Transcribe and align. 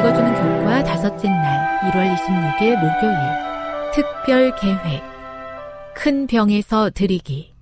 읽어주는 0.00 0.34
교과 0.34 0.82
다섯째 0.82 1.28
날 1.28 1.90
1월 1.90 2.16
26일 2.16 2.74
목요일 2.80 3.18
특별 3.92 4.56
계획 4.56 5.02
큰 5.94 6.26
병에서 6.26 6.88
드리기 6.88 7.52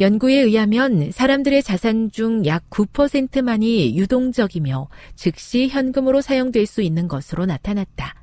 연구에 0.00 0.40
의하면 0.40 1.12
사람들의 1.12 1.62
자산 1.62 2.10
중 2.10 2.44
약 2.44 2.68
9%만이 2.70 3.96
유동적이며 3.96 4.88
즉시 5.14 5.68
현금으로 5.68 6.20
사용될 6.20 6.66
수 6.66 6.82
있는 6.82 7.06
것으로 7.06 7.46
나타났다. 7.46 8.16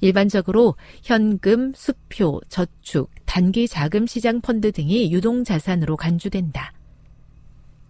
일반적으로 0.00 0.76
현금, 1.02 1.72
수표, 1.74 2.40
저축, 2.48 3.10
단기 3.24 3.66
자금 3.66 4.06
시장 4.06 4.40
펀드 4.40 4.70
등이 4.70 5.10
유동 5.12 5.42
자산으로 5.42 5.96
간주된다. 5.96 6.75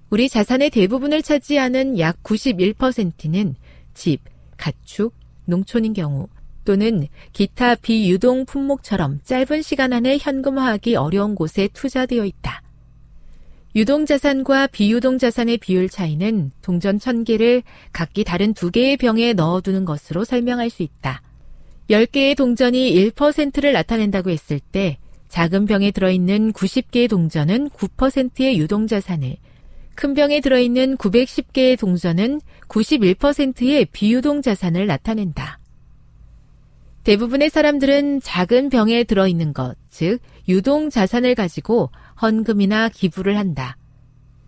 우리 0.09 0.28
자산의 0.28 0.71
대부분을 0.71 1.21
차지하는 1.22 1.99
약 1.99 2.22
91%는 2.22 3.56
집, 3.93 4.21
가축, 4.56 5.12
농촌인 5.47 5.94
경우 5.94 6.28
또는 6.65 7.09
기타 7.33 7.75
비유동 7.75 8.44
품목처럼 8.44 9.21
짧은 9.25 9.62
시간 9.62 9.93
안에 9.93 10.19
현금화하기 10.21 10.94
어려운 10.94 11.34
곳에 11.34 11.69
투자되어 11.72 12.25
있다. 12.25 12.62
유동 13.75 14.06
자산과 14.06 14.69
비유동 14.69 15.19
자산의 15.19 15.59
비율 15.59 15.89
차이는 15.89 16.53
동전 16.62 16.99
1000개를 16.99 17.62
각기 17.93 18.25
다른 18.25 18.55
두 18.55 18.71
개의 18.71 18.97
병에 18.97 19.33
넣어두는 19.33 19.84
것으로 19.84 20.25
설명할 20.25 20.71
수 20.71 20.83
있다. 20.83 21.21
10개의 21.91 22.37
동전이 22.37 22.93
1%를 23.11 23.73
나타낸다고 23.73 24.31
했을 24.31 24.61
때 24.61 24.99
작은 25.28 25.67
병에 25.67 25.91
들어있는 25.91 26.53
90개의 26.53 27.11
동전은 27.11 27.71
9%의 27.71 28.59
유동 28.59 28.87
자산을 28.87 29.37
큰 29.96 30.14
병에 30.14 30.40
들어있는 30.40 30.98
910개의 30.98 31.78
동전은 31.78 32.40
91%의 32.68 33.86
비유동 33.86 34.42
자산을 34.42 34.86
나타낸다. 34.86 35.58
대부분의 37.02 37.50
사람들은 37.50 38.20
작은 38.20 38.68
병에 38.68 39.04
들어있는 39.04 39.54
것, 39.54 39.76
즉, 39.88 40.18
유동 40.48 40.90
자산을 40.90 41.34
가지고 41.34 41.90
헌금이나 42.20 42.88
기부를 42.90 43.38
한다. 43.38 43.76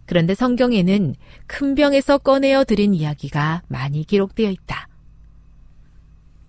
그런데 0.06 0.34
성경에는 0.34 1.14
큰 1.46 1.74
병에서 1.74 2.18
꺼내어 2.18 2.64
드린 2.64 2.94
이야기가 2.94 3.62
많이 3.68 4.04
기록되어 4.04 4.50
있다. 4.50 4.88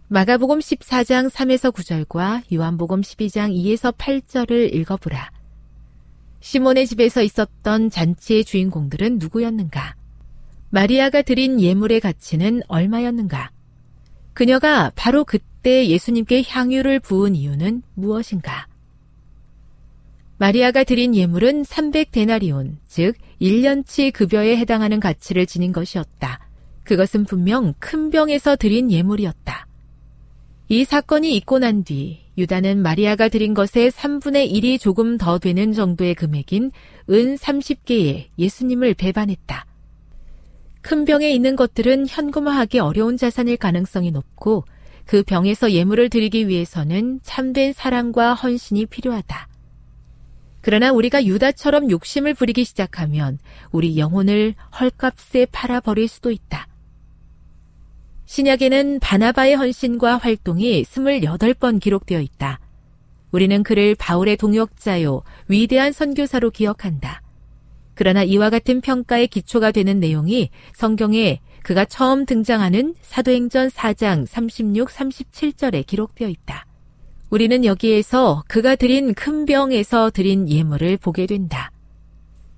마가복음 0.07 0.59
14장 0.59 1.29
3에서 1.29 1.71
9절과 1.71 2.51
요한복음 2.51 3.01
12장 3.01 3.53
2에서 3.53 3.95
8절을 3.95 4.73
읽어보라. 4.73 5.38
시몬의 6.39 6.88
집에서 6.88 7.22
있었던 7.22 7.89
잔치의 7.89 8.45
주인공들은 8.45 9.19
누구였는가? 9.19 9.95
마리아가 10.69 11.22
드린 11.22 11.59
예물의 11.59 12.00
가치는 12.00 12.61
얼마였는가? 12.67 13.51
그녀가 14.33 14.91
바로 14.95 15.25
그때 15.25 15.88
예수님께 15.88 16.44
향유를 16.47 16.99
부은 16.99 17.35
이유는 17.35 17.81
무엇인가? 17.95 18.67
마리아가 20.38 20.85
드린 20.85 21.13
예물은 21.13 21.63
300데나리온, 21.63 22.78
즉 22.88 23.16
1년치 23.41 24.13
급여에 24.13 24.55
해당하는 24.55 25.01
가치를 25.01 25.45
지닌 25.45 25.73
것이었다. 25.73 26.39
그것은 26.83 27.25
분명 27.25 27.73
큰 27.79 28.09
병에서 28.09 28.55
드린 28.55 28.89
예물이었다. 28.89 29.67
이 30.72 30.85
사건이 30.85 31.35
있고 31.38 31.57
난 31.57 31.84
뒤 31.84 32.19
유다는 32.38 32.84
마리아가 32.84 33.28
드린 33.28 33.56
것의 33.56 33.90
3분의 33.90 34.52
1이 34.52 34.80
조금 34.80 35.18
더 35.18 35.40
되는 35.40 35.74
정도의 35.74 36.13
금액인 36.13 36.69
은 37.09 37.35
30개에 37.35 38.28
예수님을 38.38 38.94
배반했다. 38.94 39.66
큰 40.82 41.05
병에 41.05 41.32
있는 41.32 41.55
것들은 41.55 42.05
현금화하기 42.08 42.78
어려운 42.79 43.17
자산일 43.17 43.58
가능성이 43.58 44.11
높고 44.11 44.64
그 45.05 45.23
병에서 45.23 45.72
예물을 45.72 46.09
드리기 46.09 46.47
위해서는 46.47 47.20
참된 47.23 47.73
사랑과 47.73 48.35
헌신이 48.35 48.85
필요하다. 48.85 49.49
그러나 50.61 50.91
우리가 50.91 51.26
유다처럼 51.26 51.90
욕심을 51.90 52.35
부리기 52.35 52.64
시작하면 52.64 53.40
우리 53.72 53.97
영혼을 53.97 54.53
헐값에 54.79 55.47
팔아버릴 55.52 56.08
수도 56.08 56.29
있다. 56.29 56.68
신약에는 58.29 58.99
바나바의 58.99 59.55
헌신과 59.55 60.17
활동이 60.17 60.84
28번 60.84 61.79
기록되어 61.79 62.22
있다. 62.22 62.59
우리는 63.31 63.64
그를 63.64 63.96
바울의 63.96 64.37
동역자요, 64.37 65.23
위대한 65.47 65.91
선교사로 65.91 66.52
기억한다. 66.52 67.23
그러나 67.96 68.22
이와 68.22 68.52
같은 68.52 68.81
평가의 68.81 69.29
기초가 69.29 69.72
되는 69.72 69.99
내용이 69.99 70.52
성경에 70.76 71.41
그가 71.64 71.85
처음 71.85 72.28
등장하는 72.28 72.93
사도행전 73.02 73.70
4장 73.70 74.28
36, 74.28 74.90
37절에 74.90 75.87
기록되어 75.87 76.28
있다. 76.28 76.67
우리는 77.31 77.66
여기에서 77.66 78.43
그가 78.47 78.76
드린 78.76 79.16
큰 79.16 79.46
병에서 79.46 80.11
드린 80.11 80.47
예물을 80.47 80.97
보게 80.97 81.26
된다. 81.26 81.72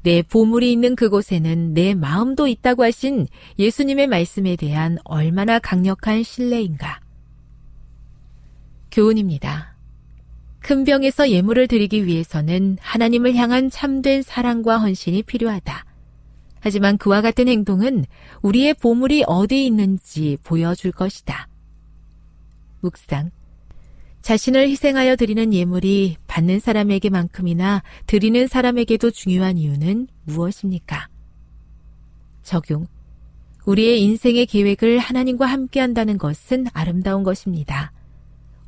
내 0.03 0.21
보물이 0.23 0.71
있는 0.71 0.95
그곳에는 0.95 1.73
내 1.73 1.93
마음도 1.93 2.47
있다고 2.47 2.83
하신 2.83 3.27
예수님의 3.59 4.07
말씀에 4.07 4.55
대한 4.55 4.97
얼마나 5.03 5.59
강력한 5.59 6.23
신뢰인가. 6.23 6.99
교훈입니다. 8.91 9.75
큰 10.59 10.83
병에서 10.83 11.29
예물을 11.29 11.67
드리기 11.67 12.05
위해서는 12.05 12.77
하나님을 12.79 13.35
향한 13.35 13.69
참된 13.69 14.21
사랑과 14.21 14.77
헌신이 14.77 15.23
필요하다. 15.23 15.85
하지만 16.59 16.97
그와 16.97 17.21
같은 17.21 17.47
행동은 17.47 18.05
우리의 18.41 18.75
보물이 18.75 19.23
어디 19.27 19.65
있는지 19.65 20.37
보여줄 20.43 20.91
것이다. 20.91 21.47
묵상. 22.81 23.31
자신을 24.21 24.69
희생하여 24.69 25.15
드리는 25.15 25.53
예물이 25.53 26.17
받는 26.27 26.59
사람에게만큼이나 26.59 27.81
드리는 28.05 28.47
사람에게도 28.47 29.11
중요한 29.11 29.57
이유는 29.57 30.07
무엇입니까? 30.25 31.07
적용. 32.43 32.87
우리의 33.65 34.01
인생의 34.01 34.45
계획을 34.45 34.99
하나님과 34.99 35.45
함께 35.45 35.79
한다는 35.79 36.17
것은 36.17 36.67
아름다운 36.73 37.23
것입니다. 37.23 37.91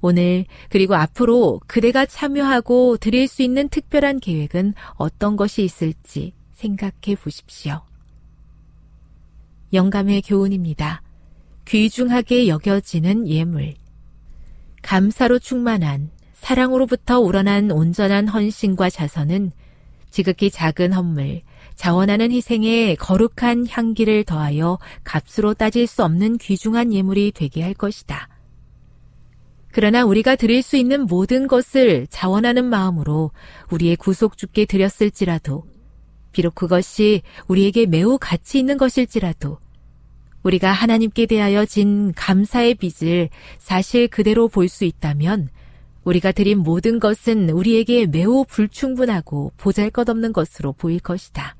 오늘 0.01 0.45
그리고 0.69 0.95
앞으로 0.95 1.61
그대가 1.65 2.05
참여하고 2.05 2.97
드릴 2.97 3.27
수 3.27 3.41
있는 3.41 3.69
특별한 3.69 4.19
계획은 4.19 4.73
어떤 4.95 5.37
것이 5.37 5.63
있을지 5.63 6.33
생각해 6.53 7.15
보십시오. 7.21 7.81
영감의 9.71 10.21
교훈입니다. 10.23 11.01
귀중하게 11.65 12.47
여겨지는 12.47 13.27
예물. 13.27 13.75
감사로 14.83 15.39
충만한 15.39 16.11
사랑으로부터 16.35 17.19
우러난 17.19 17.71
온전한 17.71 18.27
헌신과 18.27 18.89
자선은 18.89 19.51
지극히 20.11 20.51
작은 20.51 20.93
헌물, 20.93 21.41
자원하는 21.73 22.31
희생에 22.31 22.95
거룩한 22.95 23.65
향기를 23.67 24.25
더하여 24.25 24.77
값으로 25.03 25.55
따질 25.55 25.87
수 25.87 26.03
없는 26.03 26.37
귀중한 26.37 26.93
예물이 26.93 27.31
되게 27.33 27.63
할 27.63 27.73
것이다. 27.73 28.29
그러나 29.71 30.05
우리가 30.05 30.35
드릴 30.35 30.61
수 30.61 30.77
있는 30.77 31.07
모든 31.07 31.47
것을 31.47 32.05
자원하는 32.11 32.65
마음으로 32.65 33.31
우리의 33.71 33.95
구속 33.95 34.37
주께 34.37 34.65
드렸을지라도, 34.65 35.63
비록 36.31 36.53
그것이 36.53 37.23
우리에게 37.47 37.87
매우 37.87 38.19
가치 38.19 38.59
있는 38.59 38.77
것일지라도, 38.77 39.57
우리가 40.43 40.71
하나님께 40.71 41.25
대하여 41.25 41.65
진 41.65 42.11
감사의 42.13 42.75
빚을 42.75 43.29
사실 43.59 44.07
그대로 44.07 44.47
볼 44.47 44.67
수 44.67 44.85
있다면 44.85 45.49
우리가 46.03 46.31
드린 46.33 46.59
모든 46.59 46.99
것은 46.99 47.49
우리에게 47.49 48.07
매우 48.07 48.43
불충분하고 48.45 49.53
보잘 49.57 49.89
것 49.89 50.09
없는 50.09 50.33
것으로 50.33 50.73
보일 50.73 50.99
것이다. 50.99 51.55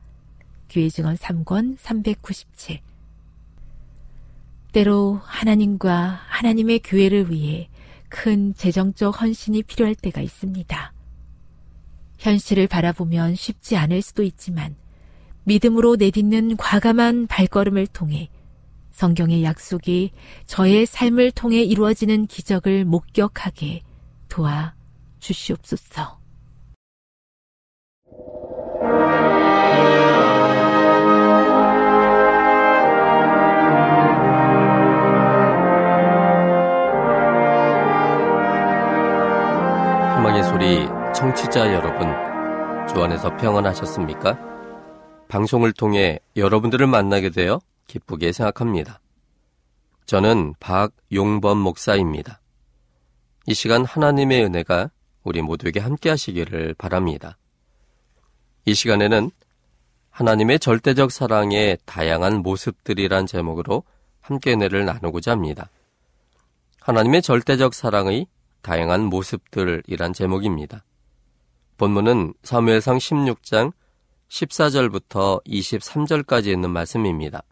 교회 0.69 0.89
증언 0.89 1.15
3권 1.15 1.77
397 1.79 2.79
때로 4.73 5.21
하나님과 5.23 6.19
하나님의 6.27 6.79
교회를 6.83 7.31
위해 7.31 7.69
큰 8.09 8.53
재정적 8.55 9.21
헌신이 9.21 9.63
필요할 9.63 9.95
때가 9.95 10.19
있습니다. 10.21 10.93
현실을 12.17 12.67
바라보면 12.67 13.35
쉽지 13.35 13.77
않을 13.77 14.01
수도 14.01 14.23
있지만 14.23 14.75
믿음으로 15.43 15.95
내딛는 15.95 16.57
과감한 16.57 17.27
발걸음을 17.27 17.87
통해 17.87 18.29
성경의 18.93 19.43
약속이 19.43 20.11
저의 20.45 20.85
삶을 20.85 21.31
통해 21.31 21.61
이루어지는 21.63 22.27
기적을 22.27 22.85
목격하게 22.85 23.81
도와 24.29 24.75
주시옵소서. 25.19 26.19
희망의 40.15 40.43
소리 40.43 40.87
청취자 41.13 41.73
여러분, 41.73 42.07
주 42.87 43.03
안에서 43.03 43.35
평안하셨습니까? 43.37 44.37
방송을 45.27 45.73
통해 45.73 46.19
여러분들을 46.37 46.85
만나게 46.85 47.31
되어 47.31 47.59
기쁘게 47.87 48.31
생각합니다. 48.31 48.99
저는 50.05 50.53
박용범 50.59 51.57
목사입니다. 51.57 52.41
이 53.47 53.53
시간 53.53 53.85
하나님의 53.85 54.45
은혜가 54.45 54.91
우리 55.23 55.41
모두에게 55.41 55.79
함께 55.79 56.09
하시기를 56.09 56.75
바랍니다. 56.75 57.37
이 58.65 58.73
시간에는 58.73 59.31
하나님의 60.09 60.59
절대적 60.59 61.11
사랑의 61.11 61.77
다양한 61.85 62.37
모습들이란 62.43 63.25
제목으로 63.25 63.83
함께 64.21 64.53
은혜를 64.53 64.85
나누고자 64.85 65.31
합니다. 65.31 65.69
하나님의 66.81 67.21
절대적 67.21 67.73
사랑의 67.73 68.27
다양한 68.61 69.05
모습들이란 69.05 70.13
제목입니다. 70.13 70.83
본문은 71.77 72.33
사무엘상 72.43 72.97
16장 72.97 73.73
14절부터 74.29 75.43
23절까지 75.45 76.47
있는 76.47 76.69
말씀입니다. 76.69 77.43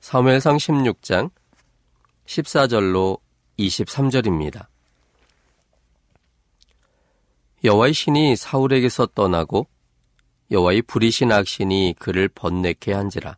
사무엘상 0.00 0.56
16장 0.56 1.30
14절로 2.24 3.20
23절입니다. 3.58 4.66
여호와의 7.64 7.92
신이 7.92 8.36
사울에게서 8.36 9.06
떠나고 9.06 9.66
여호와의 10.50 10.82
불이신 10.82 11.32
악신이 11.32 11.96
그를 11.98 12.28
번뇌케 12.28 12.92
한지라. 12.92 13.36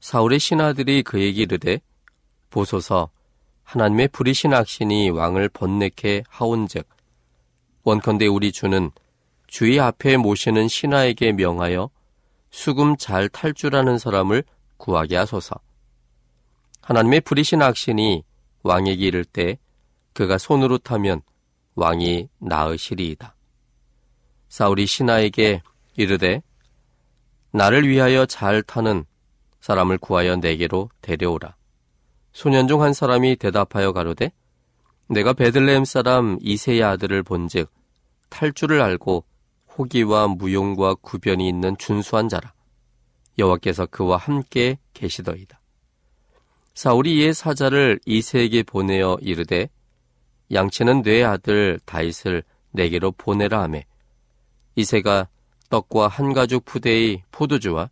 사울의 0.00 0.38
신하들이 0.38 1.02
그에게 1.02 1.42
이르되 1.42 1.80
보소서 2.48 3.10
하나님의 3.64 4.08
불이신 4.08 4.54
악신이 4.54 5.10
왕을 5.10 5.48
번뇌케 5.50 6.22
하온즉 6.28 6.88
원컨대 7.82 8.26
우리 8.26 8.52
주는 8.52 8.90
주의 9.48 9.80
앞에 9.80 10.16
모시는 10.16 10.68
신하에게 10.68 11.32
명하여 11.32 11.90
수금 12.50 12.96
잘 12.96 13.28
탈 13.28 13.52
줄 13.54 13.74
아는 13.74 13.98
사람을 13.98 14.44
구하게 14.82 15.16
하소서. 15.16 15.54
하나님의 16.80 17.20
부리신 17.20 17.62
악신이 17.62 18.24
왕에게 18.64 19.06
이를 19.06 19.24
때 19.24 19.56
그가 20.12 20.38
손으로 20.38 20.78
타면 20.78 21.22
왕이 21.76 22.28
나으시리이다. 22.40 23.36
사울이 24.48 24.86
신하에게 24.86 25.62
이르되 25.96 26.42
나를 27.52 27.88
위하여 27.88 28.26
잘 28.26 28.60
타는 28.62 29.04
사람을 29.60 29.98
구하여 29.98 30.34
내게로 30.36 30.90
데려오라. 31.00 31.54
소년 32.32 32.66
중 32.66 32.80
한 32.82 32.92
사람이 32.92 33.36
대답하여 33.36 33.92
가로되 33.92 34.32
내가 35.08 35.32
베들레헴 35.32 35.84
사람 35.84 36.38
이세의 36.40 36.82
아들을 36.82 37.22
본즉 37.22 37.70
탈 38.30 38.52
줄을 38.52 38.82
알고 38.82 39.24
호기와 39.78 40.26
무용과 40.26 40.96
구변이 40.96 41.48
있는 41.48 41.76
준수한 41.78 42.28
자라. 42.28 42.52
여호와께서 43.42 43.86
그와 43.86 44.16
함께 44.16 44.78
계시더이다. 44.94 45.60
사울이 46.74 47.16
이의 47.16 47.34
사자를 47.34 48.00
이세에게 48.06 48.62
보내어 48.62 49.18
이르되 49.20 49.68
양치는 50.50 51.02
내 51.02 51.22
아들 51.22 51.78
다윗을 51.84 52.42
내게로 52.70 53.12
보내라 53.12 53.62
하매 53.62 53.84
이세가 54.76 55.28
떡과 55.68 56.08
한 56.08 56.32
가죽 56.32 56.64
부대의 56.64 57.24
포도주와 57.30 57.90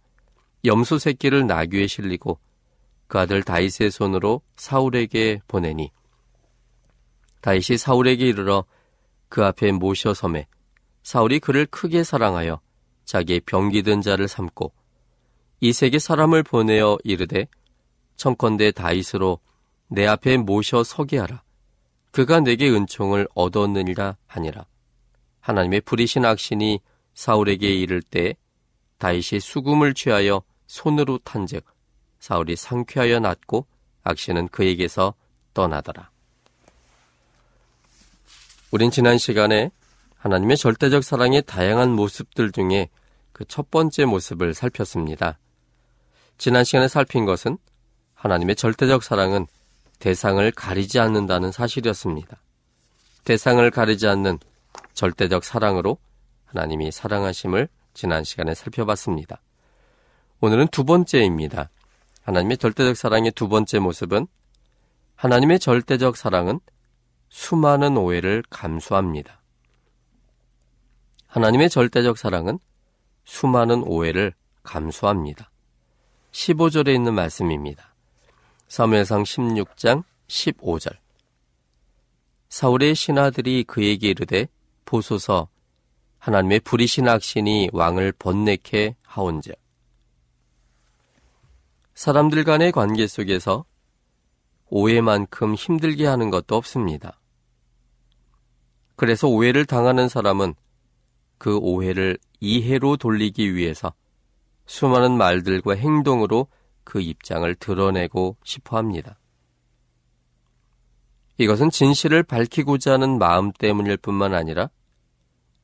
염소 0.64 0.98
새끼를 0.98 1.46
나귀에 1.46 1.86
실리고 1.86 2.38
그 3.06 3.18
아들 3.18 3.42
다윗의 3.42 3.90
손으로 3.90 4.40
사울에게 4.56 5.40
보내니 5.46 5.90
다윗이 7.40 7.76
사울에게 7.78 8.26
이르러 8.26 8.64
그 9.28 9.44
앞에 9.44 9.72
모셔 9.72 10.14
섬에 10.14 10.46
사울이 11.02 11.40
그를 11.40 11.66
크게 11.66 12.04
사랑하여 12.04 12.60
자기의 13.04 13.40
병기든 13.40 14.02
자를 14.02 14.28
삼고 14.28 14.72
이 15.60 15.72
세계 15.72 15.98
사람을 15.98 16.42
보내어 16.42 16.98
이르되 17.04 17.46
청컨대 18.16 18.72
다윗으로 18.72 19.40
내 19.88 20.06
앞에 20.06 20.36
모셔 20.38 20.82
서게 20.84 21.18
하라. 21.18 21.42
그가 22.12 22.40
내게 22.40 22.70
은총을 22.70 23.28
얻었느니라 23.34 24.16
하니라. 24.26 24.66
하나님의 25.40 25.82
부리신 25.82 26.24
악신이 26.24 26.80
사울에게 27.14 27.72
이를 27.72 28.02
때 28.02 28.34
다윗이 28.98 29.40
수금을 29.40 29.94
취하여 29.94 30.42
손으로 30.66 31.18
탄즉 31.18 31.64
사울이 32.18 32.56
상쾌하여 32.56 33.20
낫고 33.20 33.66
악신은 34.02 34.48
그에게서 34.48 35.14
떠나더라. 35.54 36.10
우린 38.70 38.90
지난 38.90 39.18
시간에 39.18 39.70
하나님의 40.16 40.56
절대적 40.56 41.02
사랑의 41.02 41.42
다양한 41.42 41.90
모습들 41.90 42.52
중에 42.52 42.88
그 43.40 43.46
첫 43.46 43.70
번째 43.70 44.04
모습을 44.04 44.52
살폈습니다. 44.52 45.38
지난 46.40 46.64
시간에 46.64 46.88
살핀 46.88 47.26
것은 47.26 47.58
하나님의 48.14 48.56
절대적 48.56 49.02
사랑은 49.02 49.46
대상을 49.98 50.50
가리지 50.52 50.98
않는다는 50.98 51.52
사실이었습니다. 51.52 52.40
대상을 53.24 53.70
가리지 53.70 54.06
않는 54.06 54.38
절대적 54.94 55.44
사랑으로 55.44 55.98
하나님이 56.46 56.92
사랑하심을 56.92 57.68
지난 57.92 58.24
시간에 58.24 58.54
살펴봤습니다. 58.54 59.42
오늘은 60.40 60.68
두 60.68 60.84
번째입니다. 60.84 61.68
하나님의 62.22 62.56
절대적 62.56 62.96
사랑의 62.96 63.32
두 63.32 63.50
번째 63.50 63.78
모습은 63.78 64.26
하나님의 65.16 65.58
절대적 65.58 66.16
사랑은 66.16 66.58
수많은 67.28 67.98
오해를 67.98 68.42
감수합니다. 68.48 69.42
하나님의 71.26 71.68
절대적 71.68 72.16
사랑은 72.16 72.58
수많은 73.26 73.82
오해를 73.82 74.32
감수합니다. 74.62 75.50
15절에 76.32 76.94
있는 76.94 77.14
말씀입니다. 77.14 77.94
사무엘상 78.68 79.24
16장 79.24 80.04
15절 80.28 80.96
사울의 82.48 82.94
신하들이 82.94 83.64
그에게 83.64 84.10
이르되 84.10 84.46
보소서 84.84 85.48
하나님의 86.18 86.60
불이신 86.60 87.08
악신이 87.08 87.70
왕을 87.72 88.12
번뇌케 88.12 88.96
하온즉 89.02 89.56
사람들 91.94 92.44
간의 92.44 92.72
관계 92.72 93.06
속에서 93.06 93.64
오해만큼 94.68 95.54
힘들게 95.54 96.06
하는 96.06 96.30
것도 96.30 96.54
없습니다. 96.56 97.18
그래서 98.94 99.28
오해를 99.28 99.66
당하는 99.66 100.08
사람은 100.08 100.54
그 101.38 101.56
오해를 101.56 102.18
이해로 102.38 102.96
돌리기 102.96 103.54
위해서 103.54 103.92
수많은 104.70 105.18
말들과 105.18 105.74
행동으로 105.74 106.46
그 106.84 107.00
입장을 107.00 107.52
드러내고 107.56 108.36
싶어 108.44 108.76
합니다. 108.76 109.18
이것은 111.38 111.70
진실을 111.70 112.22
밝히고자 112.22 112.92
하는 112.92 113.18
마음 113.18 113.50
때문일 113.50 113.96
뿐만 113.96 114.32
아니라 114.32 114.70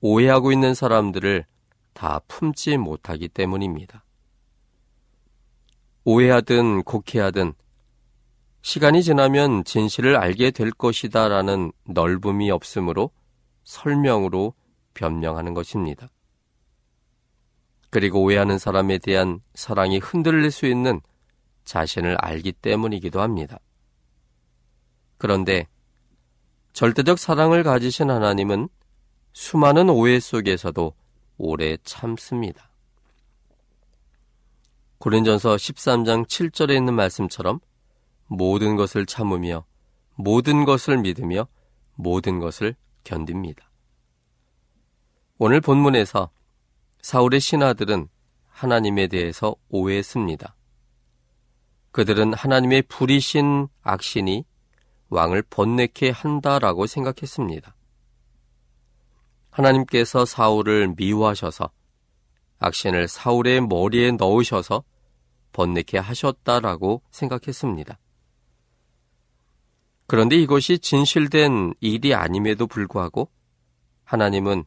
오해하고 0.00 0.50
있는 0.50 0.74
사람들을 0.74 1.46
다 1.92 2.20
품지 2.26 2.76
못하기 2.76 3.28
때문입니다. 3.28 4.04
오해하든 6.02 6.82
곡해하든 6.82 7.54
시간이 8.62 9.04
지나면 9.04 9.62
진실을 9.62 10.16
알게 10.16 10.50
될 10.50 10.72
것이다 10.72 11.28
라는 11.28 11.70
넓음이 11.84 12.50
없으므로 12.50 13.12
설명으로 13.62 14.54
변명하는 14.94 15.54
것입니다. 15.54 16.10
그리고 17.90 18.22
오해하는 18.22 18.58
사람에 18.58 18.98
대한 18.98 19.40
사랑이 19.54 19.98
흔들릴 19.98 20.50
수 20.50 20.66
있는 20.66 21.00
자신을 21.64 22.16
알기 22.20 22.52
때문이기도 22.52 23.20
합니다. 23.20 23.58
그런데 25.18 25.66
절대적 26.72 27.18
사랑을 27.18 27.62
가지신 27.62 28.10
하나님은 28.10 28.68
수많은 29.32 29.90
오해 29.90 30.20
속에서도 30.20 30.94
오래 31.38 31.76
참습니다. 31.84 32.70
고린전서 34.98 35.56
13장 35.56 36.26
7절에 36.26 36.76
있는 36.76 36.94
말씀처럼 36.94 37.60
모든 38.26 38.76
것을 38.76 39.06
참으며 39.06 39.64
모든 40.14 40.64
것을 40.64 40.98
믿으며 40.98 41.46
모든 41.94 42.40
것을 42.40 42.74
견딥니다. 43.04 43.70
오늘 45.38 45.60
본문에서 45.60 46.30
사울의 47.06 47.38
신하들은 47.38 48.08
하나님에 48.48 49.06
대해서 49.06 49.54
오해했습니다. 49.68 50.56
그들은 51.92 52.34
하나님의 52.34 52.82
불이신 52.88 53.68
악신이 53.82 54.44
왕을 55.10 55.42
번뇌케 55.42 56.10
한다라고 56.10 56.88
생각했습니다. 56.88 57.76
하나님께서 59.50 60.24
사울을 60.24 60.94
미워하셔서 60.96 61.70
악신을 62.58 63.06
사울의 63.06 63.60
머리에 63.60 64.10
넣으셔서 64.10 64.82
번뇌케 65.52 65.98
하셨다라고 65.98 67.02
생각했습니다. 67.12 68.00
그런데 70.08 70.34
이것이 70.34 70.80
진실된 70.80 71.74
일이 71.80 72.14
아님에도 72.14 72.66
불구하고 72.66 73.30
하나님은 74.02 74.64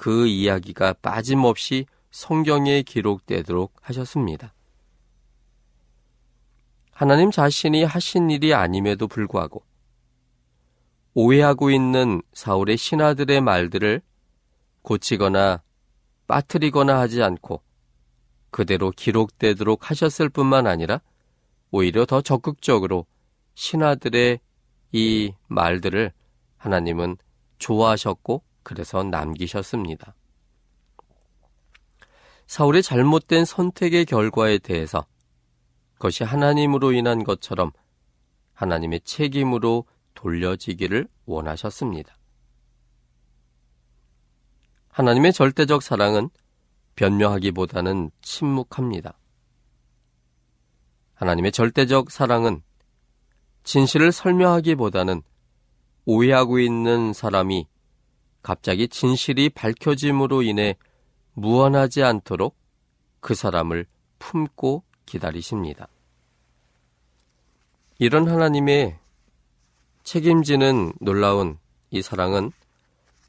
그 0.00 0.26
이야기가 0.26 0.94
빠짐없이 0.94 1.84
성경에 2.10 2.80
기록되도록 2.80 3.74
하셨습니다. 3.82 4.54
하나님 6.90 7.30
자신이 7.30 7.84
하신 7.84 8.30
일이 8.30 8.54
아님에도 8.54 9.08
불구하고 9.08 9.62
오해하고 11.12 11.70
있는 11.70 12.22
사울의 12.32 12.78
신하들의 12.78 13.42
말들을 13.42 14.00
고치거나 14.80 15.60
빠뜨리거나 16.26 16.98
하지 16.98 17.22
않고 17.22 17.60
그대로 18.48 18.92
기록되도록 18.92 19.90
하셨을 19.90 20.30
뿐만 20.30 20.66
아니라 20.66 21.02
오히려 21.70 22.06
더 22.06 22.22
적극적으로 22.22 23.04
신하들의 23.52 24.40
이 24.92 25.34
말들을 25.48 26.10
하나님은 26.56 27.18
좋아하셨고 27.58 28.44
그래서 28.70 29.02
남기셨습니다. 29.02 30.14
사울의 32.46 32.84
잘못된 32.84 33.44
선택의 33.44 34.04
결과에 34.04 34.58
대해서 34.58 35.06
그것이 35.94 36.22
하나님으로 36.22 36.92
인한 36.92 37.24
것처럼 37.24 37.72
하나님의 38.52 39.00
책임으로 39.00 39.86
돌려지기를 40.14 41.08
원하셨습니다. 41.26 42.16
하나님의 44.90 45.32
절대적 45.32 45.82
사랑은 45.82 46.30
변명하기보다는 46.94 48.12
침묵합니다. 48.22 49.18
하나님의 51.14 51.50
절대적 51.50 52.12
사랑은 52.12 52.62
진실을 53.64 54.12
설명하기보다는 54.12 55.22
오해하고 56.04 56.60
있는 56.60 57.12
사람이 57.12 57.66
갑자기 58.42 58.88
진실이 58.88 59.50
밝혀짐으로 59.50 60.42
인해 60.42 60.76
무언하지 61.34 62.02
않도록 62.02 62.56
그 63.20 63.34
사람을 63.34 63.86
품고 64.18 64.82
기다리십니다. 65.06 65.88
이런 67.98 68.28
하나님의 68.28 68.98
책임지는 70.04 70.92
놀라운 71.00 71.58
이 71.90 72.02
사랑은 72.02 72.52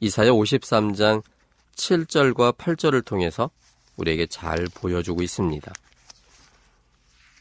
이사야 0.00 0.30
53장 0.30 1.22
7절과 1.76 2.56
8절을 2.56 3.04
통해서 3.04 3.50
우리에게 3.96 4.26
잘 4.26 4.66
보여주고 4.74 5.22
있습니다. 5.22 5.72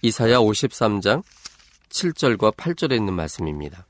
이사야 0.02 0.40
53장 0.40 1.24
7절과 1.90 2.56
8절에 2.56 2.96
있는 2.96 3.14
말씀입니다. 3.14 3.86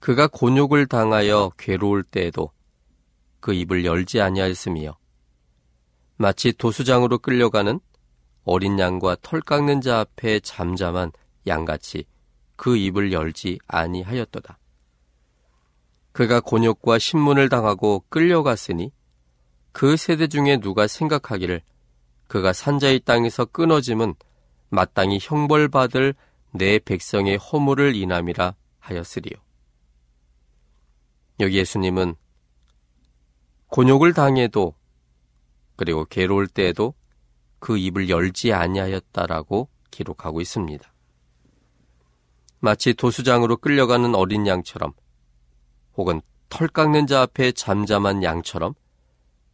그가 0.00 0.26
곤욕을 0.28 0.86
당하여 0.86 1.52
괴로울 1.58 2.02
때에도 2.02 2.50
그 3.38 3.52
입을 3.52 3.84
열지 3.84 4.20
아니하였으며 4.20 4.98
마치 6.16 6.52
도수장으로 6.52 7.18
끌려가는 7.18 7.80
어린 8.44 8.78
양과 8.78 9.18
털 9.20 9.40
깎는 9.42 9.82
자 9.82 10.00
앞에 10.00 10.40
잠잠한 10.40 11.12
양같이 11.46 12.04
그 12.56 12.76
입을 12.76 13.12
열지 13.12 13.58
아니하였도다. 13.66 14.58
그가 16.12 16.40
곤욕과 16.40 16.98
신문을 16.98 17.48
당하고 17.48 18.04
끌려갔으니 18.08 18.92
그 19.72 19.96
세대 19.96 20.26
중에 20.26 20.58
누가 20.58 20.86
생각하기를 20.86 21.62
그가 22.26 22.52
산자의 22.52 23.00
땅에서 23.00 23.44
끊어짐은 23.44 24.14
마땅히 24.70 25.18
형벌받을 25.20 26.14
내 26.52 26.78
백성의 26.78 27.36
허물을 27.36 27.94
인함이라 27.94 28.54
하였으리요. 28.78 29.49
여기 31.40 31.56
예수님은 31.58 32.14
곤욕을 33.68 34.12
당해도 34.12 34.74
그리고 35.76 36.04
괴로울 36.04 36.46
때에도 36.46 36.94
그 37.58 37.78
입을 37.78 38.08
열지 38.08 38.52
아니하였다라고 38.52 39.68
기록하고 39.90 40.40
있습니다. 40.40 40.92
마치 42.58 42.92
도수장으로 42.94 43.56
끌려가는 43.56 44.14
어린 44.14 44.46
양처럼 44.46 44.92
혹은 45.96 46.20
털 46.48 46.68
깎는 46.68 47.06
자 47.06 47.22
앞에 47.22 47.52
잠잠한 47.52 48.22
양처럼 48.22 48.74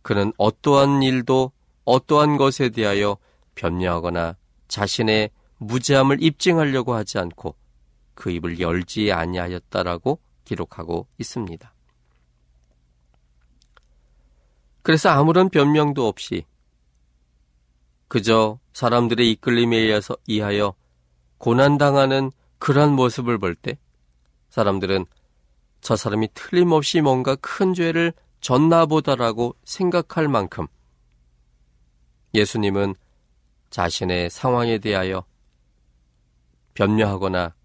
그는 0.03 0.33
어떠한 0.39 1.03
일도 1.03 1.53
어떠한 1.85 2.37
것에 2.37 2.71
대하여 2.71 3.19
변명하거나 3.55 4.37
자신의 4.69 5.31
무죄함을 5.59 6.23
입증하려고 6.23 6.95
하지 6.95 7.19
않고 7.19 7.55
그 8.15 8.31
입을 8.31 8.59
열지 8.61 9.13
아니하였다라고 9.13 10.19
기록하고 10.45 11.07
있습니다. 11.19 11.76
그래서 14.87 15.09
아무런 15.09 15.49
변명도 15.49 16.07
없이 16.07 16.45
그저 18.07 18.61
사람들의 18.73 19.33
이끌림에 19.33 19.77
의해서 19.77 20.17
이하여 20.29 20.77
고난당하는 21.39 22.31
그러한 22.61 22.93
모습을 22.93 23.37
볼 23.39 23.57
때 23.57 23.79
사람들은 24.49 25.07
저 25.81 25.97
사람이 25.97 26.29
틀림없이 26.35 27.01
뭔가 27.01 27.35
큰 27.35 27.75
죄를 27.75 28.13
졌나 28.41 28.87
보다라고 28.87 29.57
생각할 29.65 30.29
만큼 30.29 30.69
예수님은 32.33 32.95
자신의 33.71 34.31
상황에 34.31 34.79
대하여 34.79 35.25
변명하거나 36.75 37.57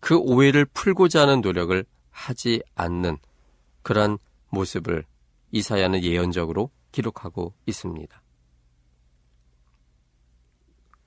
그 0.00 0.16
오해를 0.16 0.64
풀고자 0.64 1.22
하는 1.22 1.40
노력을 1.40 1.84
하지 2.10 2.64
않는 2.74 3.18
그러한 3.84 4.18
모습을 4.48 5.04
이사야는 5.54 6.02
예언적으로 6.02 6.70
기록하고 6.90 7.54
있습니다. 7.66 8.22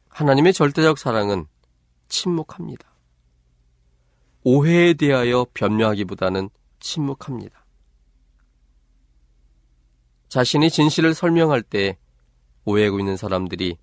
하나님의 0.08 0.54
절대적 0.54 0.98
사랑은 0.98 1.48
침묵합니다. 2.08 2.88
오해에 4.46 4.94
대하여 4.94 5.46
변명하기보다는 5.54 6.50
침묵합니다. 6.80 7.66
자신이 10.30 10.70
진실을 10.70 11.14
설명할 11.14 11.62
때 11.62 11.98
오해하고 12.64 13.00
있는 13.00 13.18
사람들이 13.18 13.78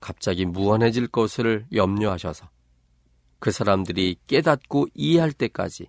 갑자기 0.00 0.46
무한해질 0.46 1.06
것을 1.06 1.64
염려하셔서 1.72 2.50
그 3.38 3.52
사람들이 3.52 4.16
깨닫고 4.26 4.88
이해할 4.94 5.32
때까지 5.32 5.88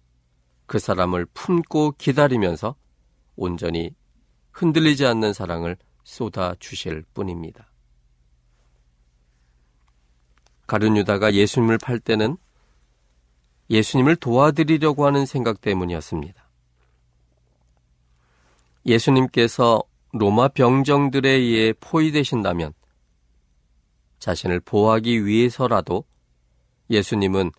그 0.68 0.78
사람을 0.78 1.26
품고 1.34 1.94
기다리면서 1.98 2.76
온전히 3.36 3.96
흔들리지 4.54 5.06
않는 5.06 5.34
사랑을 5.34 5.76
쏟아 6.04 6.56
주실 6.60 7.04
뿐입니다. 7.14 7.68
가룟 10.68 10.96
유다가 10.98 11.34
예수님을 11.34 11.78
팔 11.78 12.00
때는 12.00 12.38
예수님을 13.70 14.16
도와드리려고 14.16 15.06
하는 15.06 15.26
생각 15.26 15.62
때문이었습니다. 15.62 16.44
예수님께서 18.86 19.84
로마 20.12 20.48
병정들에 20.50 21.30
의해 21.30 21.74
포위되신다면 21.80 22.74
자신을 24.20 24.60
보호하기 24.60 25.26
위해서라도 25.26 26.06
예수님은 26.90 27.52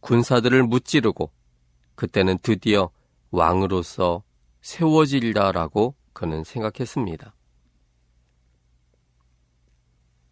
군사들을 0.00 0.62
무찌르고 0.64 1.30
그때는 1.94 2.38
드디어 2.42 2.90
왕으로서 3.30 4.22
세워질다라고 4.60 5.94
그는 6.12 6.44
생각했습니다. 6.44 7.34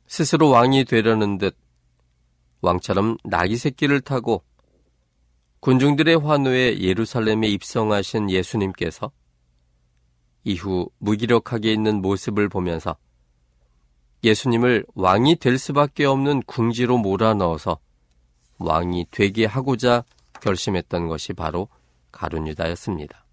스스로 0.06 0.50
왕이 0.50 0.84
되려는 0.86 1.38
듯 1.38 1.56
왕처럼 2.62 3.16
나귀 3.24 3.56
새끼를 3.56 4.00
타고 4.00 4.42
군중들의 5.60 6.16
환호에 6.16 6.80
예루살렘에 6.80 7.48
입성하신 7.48 8.30
예수님께서 8.30 9.12
이후 10.44 10.88
무기력하게 10.98 11.72
있는 11.72 12.00
모습을 12.00 12.48
보면서 12.48 12.96
예수님을 14.24 14.84
왕이 14.94 15.36
될 15.36 15.58
수밖에 15.58 16.04
없는 16.04 16.42
궁지로 16.42 16.98
몰아넣어서 16.98 17.78
왕이 18.58 19.06
되게 19.10 19.46
하고자 19.46 20.04
결심했던 20.40 21.08
것이 21.08 21.32
바로 21.32 21.68
가룟 22.12 22.48
유다였습니다. 22.48 23.24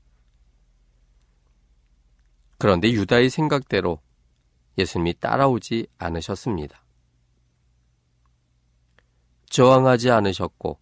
그런데 2.57 2.91
유다의 2.91 3.29
생각대로 3.29 4.01
예수님이 4.77 5.15
따라오지 5.19 5.87
않으셨습니다. 5.97 6.83
저항하지 9.49 10.11
않으셨고 10.11 10.79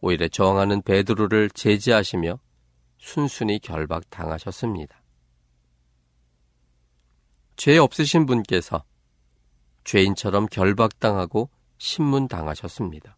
오히려 0.00 0.28
저항하는 0.28 0.82
베드로를 0.82 1.50
제지하시며 1.50 2.38
순순히 2.98 3.58
결박당하셨습니다. 3.58 5.02
죄 7.56 7.78
없으신 7.78 8.26
분께서 8.26 8.84
죄인처럼 9.84 10.46
결박당하고 10.46 11.50
신문당하셨습니다. 11.78 13.16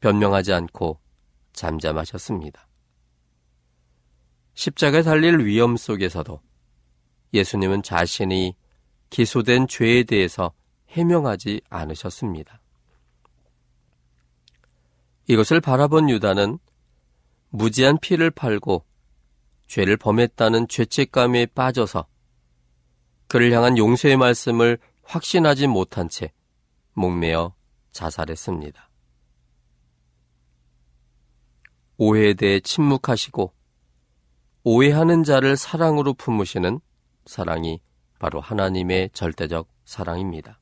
변명하지 0.00 0.52
않고 0.52 0.98
잠잠하셨습니다. 1.52 2.69
십자가에 4.60 5.00
달릴 5.00 5.38
위험 5.38 5.78
속에서도 5.78 6.38
예수님은 7.32 7.82
자신이 7.82 8.54
기소된 9.08 9.66
죄에 9.66 10.02
대해서 10.02 10.52
해명하지 10.88 11.62
않으셨습니다. 11.70 12.60
이것을 15.28 15.62
바라본 15.62 16.10
유다는 16.10 16.58
무지한 17.48 17.96
피를 18.00 18.30
팔고 18.30 18.84
죄를 19.66 19.96
범했다는 19.96 20.68
죄책감에 20.68 21.46
빠져서 21.46 22.06
그를 23.28 23.52
향한 23.52 23.78
용서의 23.78 24.18
말씀을 24.18 24.78
확신하지 25.04 25.68
못한 25.68 26.10
채 26.10 26.34
목매어 26.92 27.54
자살했습니다. 27.92 28.90
오해에 31.96 32.34
대해 32.34 32.60
침묵하시고 32.60 33.54
오해하는 34.62 35.24
자를 35.24 35.56
사랑으로 35.56 36.14
품으시는 36.14 36.80
사랑이 37.24 37.80
바로 38.18 38.40
하나님의 38.40 39.10
절대적 39.12 39.68
사랑입니다. 39.84 40.60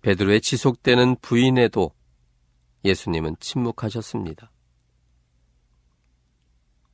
베드로의 0.00 0.40
지속되는 0.40 1.16
부인에도 1.20 1.92
예수님은 2.84 3.36
침묵하셨습니다. 3.40 4.50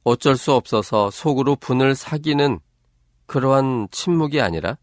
어쩔 0.03 0.37
수 0.37 0.53
없어서 0.53 1.11
속으로 1.11 1.57
분을 1.57 1.95
사기는 1.95 2.59
그러한 3.27 3.89
침묵이 3.91 4.41
아니라 4.41 4.79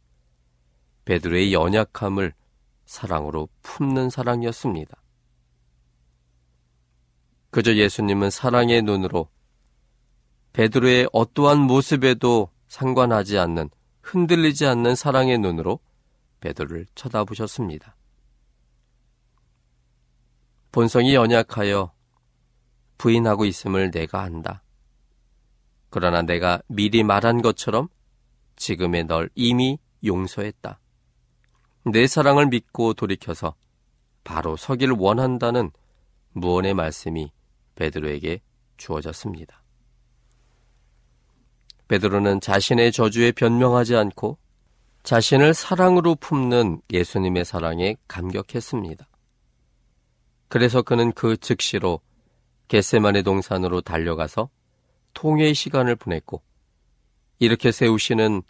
베드로의 1.06 1.54
연약함을 1.54 2.34
사랑으로 2.86 3.50
품는 3.62 4.10
사랑이었습니다. 4.10 4.96
그저 7.58 7.74
예수님은 7.74 8.30
사랑의 8.30 8.84
눈으로 8.84 9.30
베드로의 10.54 11.10
어떠한 11.12 11.58
모습에도 11.58 12.52
상관하지 12.68 13.40
않는 13.40 13.72
흔들리지 14.04 14.68
않는 14.68 14.94
사랑의 14.94 15.40
눈으로 15.40 15.80
베드로를 16.40 16.86
쳐다보셨습니다. 16.94 17.96
본성이 20.72 21.16
연약하여 21.16 21.92
부인하고 23.00 23.46
있음을 23.46 23.90
내가 23.90 24.22
안다. 24.22 24.62
그러나 25.90 26.22
내가 26.22 26.62
미리 26.68 27.02
말한 27.02 27.42
것처럼 27.42 27.88
지금의 28.56 29.06
널 29.06 29.32
이미 29.34 29.80
용서했다. 30.06 30.80
내 31.86 32.06
사랑을 32.06 32.46
믿고 32.50 32.94
돌이켜서 32.94 33.56
바로 34.24 34.56
서기를 34.58 34.94
원한다는 34.96 35.72
무언의 36.34 36.76
말씀이 36.76 37.32
베드로에게 37.78 38.42
주어졌습니다. 38.76 39.64
베드로는 41.88 42.42
자신의 42.42 42.92
저주에 42.92 43.32
변명하지 43.32 43.96
않고 43.96 44.38
자신을 45.04 45.54
사랑으로 45.54 46.16
품는 46.16 46.82
예수님의 46.92 47.46
사랑에 47.46 47.96
감격했습니다. 48.10 49.08
그래서 50.50 50.82
그는 50.82 51.14
그 51.14 51.38
즉시로 51.38 52.02
겟세만의 52.68 53.24
동산으로 53.24 53.80
달려가서 53.80 54.50
통회의 55.14 55.54
시간을 55.54 55.96
보냈고 55.96 56.42
이렇게 57.40 57.72
세우시는 57.72 58.42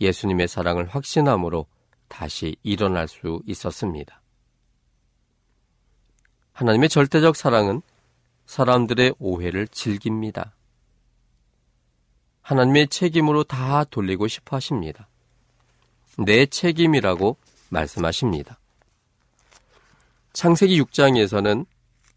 예수님의 0.00 0.48
사랑을 0.48 0.86
확신함으로 0.86 1.66
다시 2.08 2.56
일어날 2.62 3.06
수 3.08 3.42
있었습니다. 3.46 4.22
하나님의 6.52 6.88
절대적 6.88 7.36
사랑은 7.36 7.82
사람들의 8.48 9.14
오해를 9.18 9.68
즐깁니다. 9.68 10.54
하나님의 12.40 12.88
책임으로 12.88 13.44
다 13.44 13.84
돌리고 13.84 14.26
싶어 14.26 14.56
하십니다. 14.56 15.06
내 16.16 16.46
책임이라고 16.46 17.36
말씀하십니다. 17.68 18.58
창세기 20.32 20.80
6장에서는 20.82 21.66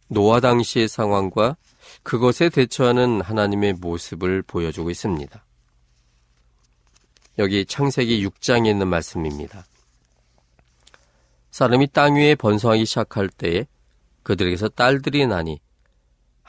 노아 0.07 0.39
당시의 0.39 0.87
상황과 0.87 1.57
그것에 2.03 2.47
대처하는 2.47 3.19
하나님의 3.19 3.73
모습을 3.73 4.41
보여주고 4.41 4.89
있습니다. 4.89 5.43
여기 7.39 7.65
창세기 7.65 8.25
6장에 8.25 8.67
있는 8.67 8.87
말씀입니다. 8.87 9.65
사람이 11.51 11.87
땅 11.87 12.15
위에 12.15 12.35
번성하기 12.35 12.85
시작할 12.85 13.27
때에 13.27 13.65
그들에게서 14.23 14.69
딸들이 14.69 15.27
나니 15.27 15.59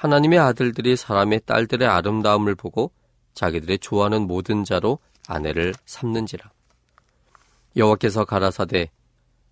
하나님의 0.03 0.37
아들들이 0.41 0.97
사람의 0.97 1.43
딸들의 1.47 1.87
아름다움을 1.87 2.57
보고 2.57 2.91
자기들의 3.35 3.79
좋아하는 3.79 4.27
모든 4.27 4.65
자로 4.65 4.99
아내를 5.29 5.75
삼는지라. 5.85 6.51
여호와께서 7.77 8.25
가라사대 8.25 8.91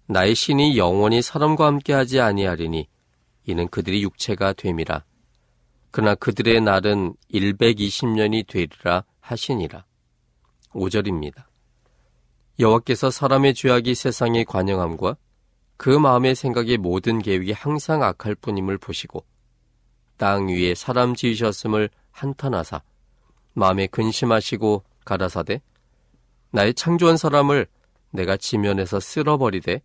나의 0.06 0.34
신이 0.34 0.76
영원히 0.76 1.22
사람과 1.22 1.66
함께하지 1.66 2.20
아니하리니 2.20 2.88
이는 3.44 3.68
그들이 3.68 4.02
육체가 4.02 4.54
됨이라. 4.54 5.04
그러나 5.92 6.16
그들의 6.16 6.60
날은 6.62 7.14
120년이 7.32 8.48
되리라 8.48 9.04
하시니라. 9.20 9.84
5절입니다. 10.70 11.44
여호와께서 12.58 13.12
사람의 13.12 13.54
죄악이 13.54 13.94
세상에 13.94 14.42
관영함과 14.42 15.16
그 15.76 15.90
마음의 15.90 16.34
생각의 16.34 16.78
모든 16.78 17.20
계획이 17.20 17.52
항상 17.52 18.02
악할 18.02 18.34
뿐임을 18.34 18.78
보시고 18.78 19.24
땅 20.20 20.48
위에 20.48 20.74
사람 20.74 21.14
지으셨음을 21.14 21.88
한탄하사 22.10 22.82
마음에 23.54 23.86
근심하시고 23.86 24.84
가라사대 25.06 25.62
나의 26.50 26.74
창조한 26.74 27.16
사람을 27.16 27.66
내가 28.10 28.36
지면에서 28.36 29.00
쓸어버리되 29.00 29.80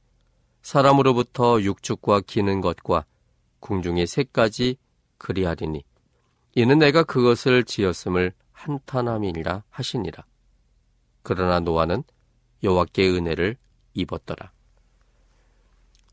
사람으로부터 0.61 1.61
육축과 1.61 2.23
기는 2.27 2.59
것과 2.59 3.05
궁중의 3.61 4.07
새까지 4.07 4.75
그리하리니 5.19 5.85
이는 6.55 6.79
내가 6.79 7.03
그것을 7.03 7.63
지었음을 7.63 8.33
한탄함이니라 8.51 9.63
하시니라. 9.69 10.25
그러나 11.23 11.61
노아는 11.61 12.03
여호와께 12.61 13.07
은혜를 13.07 13.55
입었더라. 13.93 14.51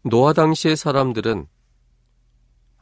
노아 0.05 0.33
당시의 0.33 0.77
사람들은 0.77 1.49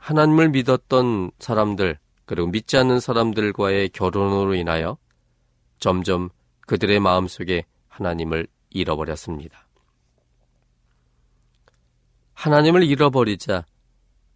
하나님을 0.00 0.48
믿었던 0.48 1.30
사람들 1.38 1.98
그리고 2.24 2.48
믿지 2.48 2.76
않는 2.78 3.00
사람들과의 3.00 3.90
결혼으로 3.90 4.54
인하여 4.54 4.96
점점 5.78 6.30
그들의 6.66 6.98
마음속에 7.00 7.64
하나님을 7.88 8.46
잃어버렸습니다. 8.70 9.66
하나님을 12.34 12.84
잃어버리자 12.84 13.66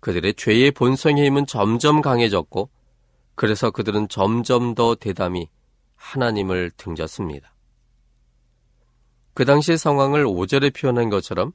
그들의 0.00 0.34
죄의 0.34 0.72
본성의 0.72 1.24
힘은 1.24 1.46
점점 1.46 2.02
강해졌고 2.02 2.68
그래서 3.34 3.70
그들은 3.70 4.08
점점 4.08 4.74
더 4.74 4.94
대담히 4.94 5.48
하나님을 5.96 6.72
등졌습니다. 6.76 7.54
그 9.32 9.44
당시의 9.44 9.78
상황을 9.78 10.24
5절에 10.26 10.78
표현한 10.78 11.08
것처럼 11.08 11.52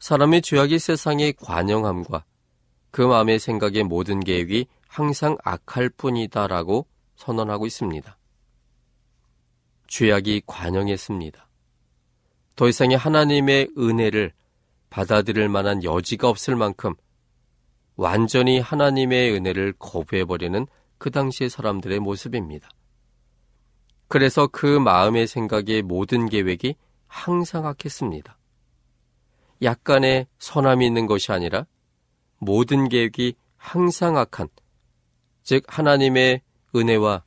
사람의 0.00 0.42
죄악이 0.42 0.78
세상의 0.78 1.34
관영함과 1.34 2.24
그 2.96 3.02
마음의 3.02 3.40
생각의 3.40 3.84
모든 3.84 4.20
계획이 4.20 4.68
항상 4.88 5.36
악할 5.44 5.90
뿐이다라고 5.90 6.86
선언하고 7.16 7.66
있습니다. 7.66 8.16
죄악이 9.86 10.44
관영했습니다. 10.46 11.46
더 12.54 12.66
이상의 12.66 12.96
하나님의 12.96 13.68
은혜를 13.76 14.32
받아들일 14.88 15.50
만한 15.50 15.84
여지가 15.84 16.30
없을 16.30 16.56
만큼 16.56 16.94
완전히 17.96 18.60
하나님의 18.60 19.34
은혜를 19.34 19.74
거부해버리는 19.78 20.66
그 20.96 21.10
당시의 21.10 21.50
사람들의 21.50 22.00
모습입니다. 22.00 22.70
그래서 24.08 24.46
그 24.46 24.78
마음의 24.78 25.26
생각의 25.26 25.82
모든 25.82 26.30
계획이 26.30 26.76
항상 27.08 27.66
악했습니다. 27.66 28.38
약간의 29.60 30.28
선함이 30.38 30.86
있는 30.86 31.04
것이 31.04 31.30
아니라 31.30 31.66
모든 32.38 32.88
계획이 32.88 33.34
항상 33.56 34.16
악한, 34.16 34.48
즉 35.42 35.64
하나님의 35.66 36.42
은혜와 36.74 37.24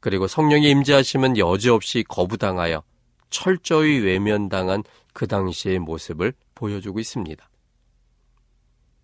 그리고 0.00 0.26
성령의 0.26 0.68
임재하심은 0.70 1.38
여지없이 1.38 2.04
거부당하여 2.08 2.82
철저히 3.30 3.98
외면당한 3.98 4.82
그 5.12 5.26
당시의 5.26 5.78
모습을 5.78 6.34
보여주고 6.54 6.98
있습니다. 6.98 7.48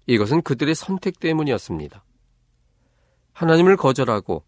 이것은 0.07 0.42
그들의 0.42 0.74
선택 0.74 1.20
때문이었습니다. 1.20 2.04
하나님을 3.33 3.76
거절하고 3.76 4.42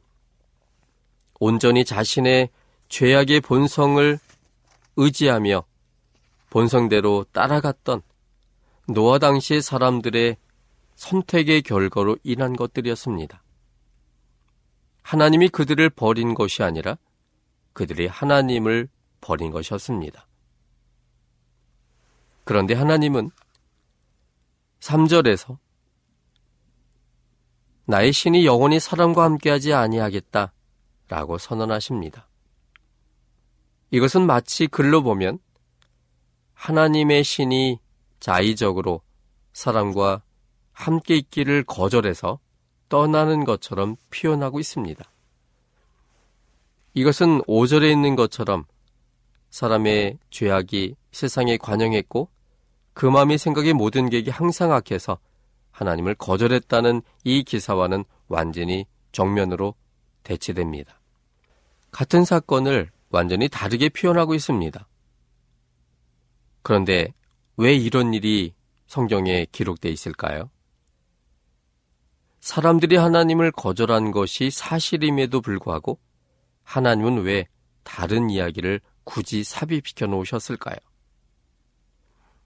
온전히 1.39 1.85
자신의 1.85 2.51
죄악의 2.89 3.41
본성을 3.43 4.19
의지하며 4.97 5.65
본성대로 6.51 7.27
따라갔던 7.33 8.03
노아 8.93 9.19
당시의 9.19 9.63
사람들의 9.63 10.37
선택의 10.97 11.63
결과로 11.63 12.17
인한 12.25 12.57
것들이었습니다. 12.57 13.43
하나님이 15.03 15.49
그들을 15.49 15.91
버린 15.91 16.35
것이 16.35 16.63
아니라 16.63 16.99
그들이 17.73 18.07
하나님을 18.09 18.89
버린 19.21 19.51
것이었습니다. 19.51 20.27
그런데 22.45 22.75
하나님은 22.75 23.31
3절에서 24.81 25.59
나의 27.85 28.13
신이 28.13 28.45
영원히 28.45 28.81
사람과 28.81 29.25
함께하지 29.25 29.73
아니하겠다 29.73 30.53
라고 31.09 31.39
선언하십니다. 31.39 32.29
이것은 33.93 34.27
마치 34.27 34.67
글로 34.67 35.03
보면 35.03 35.39
하나님의 36.55 37.25
신이 37.25 37.79
자의적으로 38.21 39.03
사람과 39.53 40.23
함께 40.73 41.17
있기를 41.17 41.65
거절해서 41.65 42.39
떠나는 42.89 43.45
것처럼 43.45 43.97
표현하고 44.11 44.61
있습니다. 44.61 45.05
이것은 46.95 47.43
5절에 47.43 47.91
있는 47.91 48.17
것처럼 48.17 48.65
사람의 49.51 50.19
죄악이 50.31 50.97
세상에 51.13 51.57
관영했고 51.57 52.29
그 52.93 53.07
마음의 53.07 53.39
생각의 53.39 53.73
모든 53.73 54.09
계획이 54.09 54.31
항상 54.31 54.73
악해서 54.73 55.19
하나님을 55.71 56.15
거절했다는 56.17 57.03
이 57.25 57.43
기사와는 57.43 58.05
완전히 58.29 58.87
정면으로 59.13 59.75
대치됩니다. 60.23 61.01
같은 61.91 62.25
사건을 62.25 62.91
완전히 63.09 63.49
다르게 63.49 63.89
표현하고 63.89 64.35
있습니다. 64.35 64.87
그런데 66.63 67.13
왜 67.61 67.75
이런 67.75 68.15
일이 68.15 68.55
성경에 68.87 69.47
기록되어 69.53 69.93
있을까요? 69.93 70.49
사람들이 72.41 72.97
하나님을 72.97 73.53
거절한 73.53 74.13
것이 74.13 74.51
사실임에도 74.51 75.43
불구하고 75.43 75.99
하나님은 76.65 77.23
왜 77.23 77.49
다른 77.83 78.31
이야기를 78.31 78.81
굳이 79.05 79.45
삽입시켜 79.45 80.07
놓으셨을까요? 80.07 80.77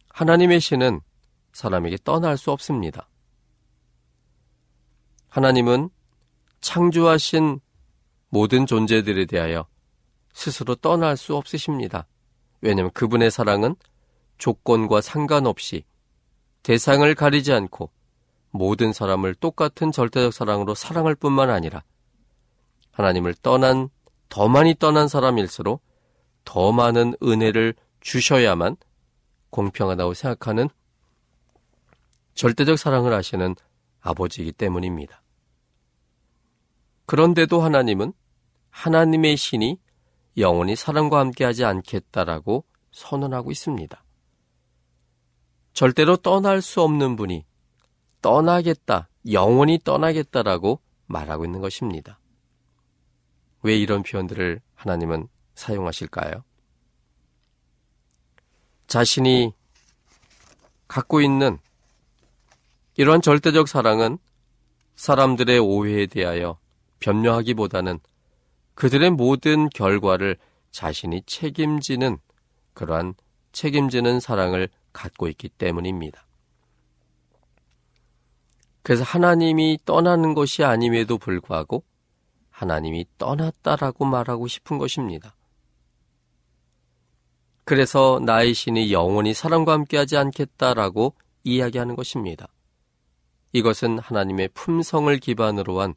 하나님의 0.09 0.61
신은 0.61 1.01
사람에게 1.53 1.99
떠날 2.03 2.37
수 2.37 2.51
없습니다. 2.51 3.09
하나님은 5.29 5.91
창조하신 6.61 7.61
모든 8.31 8.67
존재들에 8.67 9.27
대하여 9.27 9.69
스스로 10.33 10.75
떠날 10.75 11.17
수 11.17 11.37
없으십니다. 11.37 12.09
왜냐하면 12.63 12.91
그분의 12.91 13.31
사랑은 13.31 13.77
조건과 14.39 15.01
상관없이 15.01 15.85
대상을 16.63 17.15
가리지 17.15 17.53
않고 17.53 17.91
모든 18.51 18.93
사람을 18.93 19.35
똑같은 19.35 19.93
절대적 19.93 20.33
사랑으로 20.33 20.75
사랑할 20.75 21.15
뿐만 21.15 21.51
아니라 21.51 21.83
하나님을 22.93 23.35
떠난 23.43 23.89
더 24.29 24.49
많이 24.49 24.75
떠난 24.75 25.09
사람일수록 25.09 25.83
더 26.45 26.73
많은 26.73 27.15
은혜를 27.23 27.75
주셔야만 28.01 28.77
공평하다고 29.51 30.15
생각하는 30.15 30.69
절대적 32.35 32.79
사랑을 32.79 33.13
하시는 33.13 33.55
아버지이기 34.01 34.53
때문입니다. 34.53 35.23
그런데도 37.07 37.61
하나님은 37.61 38.13
하나님의 38.71 39.37
신이 39.37 39.79
영원히 40.37 40.75
사람과 40.75 41.21
함께하지 41.21 41.65
않겠다라고 41.65 42.65
선언하고 42.91 43.51
있습니다. 43.51 44.04
절대로 45.75 46.17
떠날 46.17 46.63
수 46.63 46.81
없는 46.83 47.17
분이 47.17 47.45
떠나겠다, 48.23 49.09
영원히 49.31 49.79
떠나겠다라고 49.83 50.81
말하고 51.07 51.45
있는 51.45 51.61
것입니다. 51.61 52.19
왜 53.63 53.77
이런 53.77 54.03
표현들을 54.03 54.61
하나님은 54.75 55.29
사용하실까요? 55.55 56.45
자신이 58.87 59.53
갖고 60.87 61.21
있는 61.21 61.59
이러한 62.97 63.21
절대적 63.21 63.67
사랑은 63.67 64.19
사람들의 64.95 65.59
오해에 65.59 66.07
대하여 66.07 66.59
변명하기보다는 67.01 67.99
그들의 68.75 69.11
모든 69.11 69.69
결과를 69.71 70.37
자신이 70.71 71.23
책임지는 71.27 72.19
그러한 72.75 73.15
책임지는 73.53 74.21
사랑을 74.21 74.69
갖고 74.95 75.29
있기 75.29 75.51
때문입니다. 75.51 76.27
그래서 78.83 79.05
하나님이 79.05 79.81
떠나는 79.85 80.33
것이 80.33 80.65
아님에도 80.65 81.19
불구하고 81.19 81.85
하나님이 82.51 83.07
떠났다라고 83.19 84.07
말하고 84.07 84.47
싶은 84.47 84.79
것입니다. 84.79 85.37
그래서 87.65 88.21
나의 88.25 88.55
신이 88.55 88.93
영원히 88.93 89.35
사람과 89.35 89.73
함께하지 89.73 90.17
않겠다라고 90.17 91.15
이야기하는 91.45 91.97
것입니다. 91.97 92.49
이것은 93.53 93.99
하나님의 93.99 94.51
품성을 94.53 95.17
기반으로 95.19 95.81
한 95.81 95.95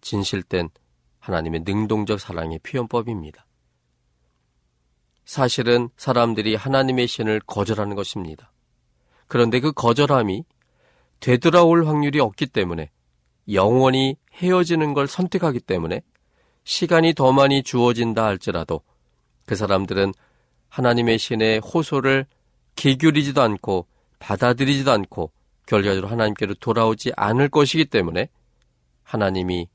진실된 0.00 0.70
하나님의 1.18 1.60
능동적 1.66 2.18
사랑의 2.20 2.58
표현법입니다. 2.60 3.46
사실은 5.30 5.90
사람들이 5.96 6.56
하나님의 6.56 7.06
신을 7.06 7.38
거절하는 7.46 7.94
것입니다. 7.94 8.50
그런데 9.28 9.60
그 9.60 9.70
거절함이 9.70 10.42
되돌아올 11.20 11.86
확률이 11.86 12.18
없기 12.18 12.46
때문에 12.46 12.90
영원히 13.52 14.16
헤어지는 14.34 14.92
걸 14.92 15.06
선택하기 15.06 15.60
때문에 15.60 16.02
시간이 16.64 17.14
더 17.14 17.30
많이 17.30 17.62
주어진다 17.62 18.24
할지라도 18.24 18.80
그 19.46 19.54
사람들은 19.54 20.12
하나님의 20.68 21.16
신의 21.16 21.60
호소를 21.60 22.26
기울이지도 22.74 23.40
않고 23.40 23.86
받아들이지도 24.18 24.90
않고 24.90 25.30
결과적으로 25.64 26.08
하나님께로 26.08 26.54
돌아오지 26.54 27.12
않을 27.14 27.50
것이기 27.50 27.84
때문에 27.84 28.28
하나님이 29.04 29.68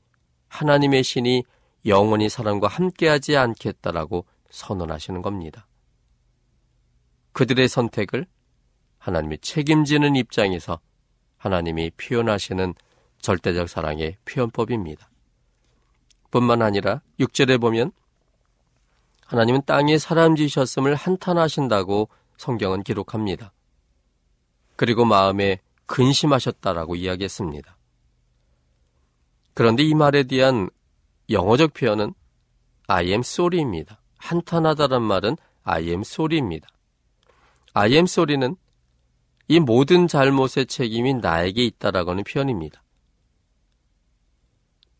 하나님의 0.48 1.02
신이 1.02 1.44
영원히 1.86 2.28
사람과 2.28 2.68
함께하지 2.68 3.38
않겠다라고 3.38 4.26
선언하시는 4.56 5.22
겁니다. 5.22 5.66
그들의 7.32 7.68
선택을 7.68 8.26
하나님이 8.98 9.38
책임지는 9.38 10.16
입장에서 10.16 10.80
하나님이 11.36 11.90
표현하시는 11.90 12.74
절대적 13.18 13.68
사랑의 13.68 14.16
표현법입니다. 14.24 15.10
뿐만 16.30 16.62
아니라 16.62 17.02
6절에 17.20 17.60
보면 17.60 17.92
하나님은 19.26 19.62
땅에 19.66 19.98
사람 19.98 20.36
지으셨음을 20.36 20.94
한탄하신다고 20.94 22.08
성경은 22.38 22.82
기록합니다. 22.82 23.52
그리고 24.76 25.04
마음에 25.04 25.60
근심하셨다라고 25.86 26.96
이야기했습니다. 26.96 27.76
그런데 29.54 29.82
이 29.82 29.94
말에 29.94 30.24
대한 30.24 30.70
영어적 31.30 31.74
표현은 31.74 32.14
I 32.86 33.08
am 33.08 33.20
sorry입니다. 33.20 34.00
한탄하다란 34.26 35.02
말은 35.02 35.36
I 35.62 35.84
am 35.84 36.00
sorry입니다. 36.00 36.68
I 37.74 37.92
am 37.92 38.04
sorry는 38.04 38.56
이 39.48 39.60
모든 39.60 40.08
잘못의 40.08 40.66
책임이 40.66 41.14
나에게 41.14 41.64
있다라고는 41.64 42.24
표현입니다. 42.24 42.82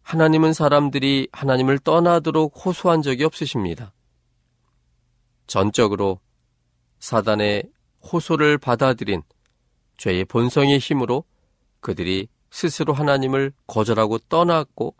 하나님은 0.02 0.52
사람들이 0.52 1.28
하나님을 1.32 1.80
떠나도록 1.80 2.64
호소한 2.64 3.02
적이 3.02 3.24
없으십니다. 3.24 3.92
전적으로 5.48 6.20
사단의 7.00 7.64
호소를 8.12 8.58
받아들인 8.58 9.22
죄의 9.96 10.26
본성의 10.26 10.78
힘으로 10.78 11.24
그들이 11.80 12.28
스스로 12.50 12.92
하나님을 12.92 13.52
거절하고 13.66 14.18
떠났고 14.28 14.94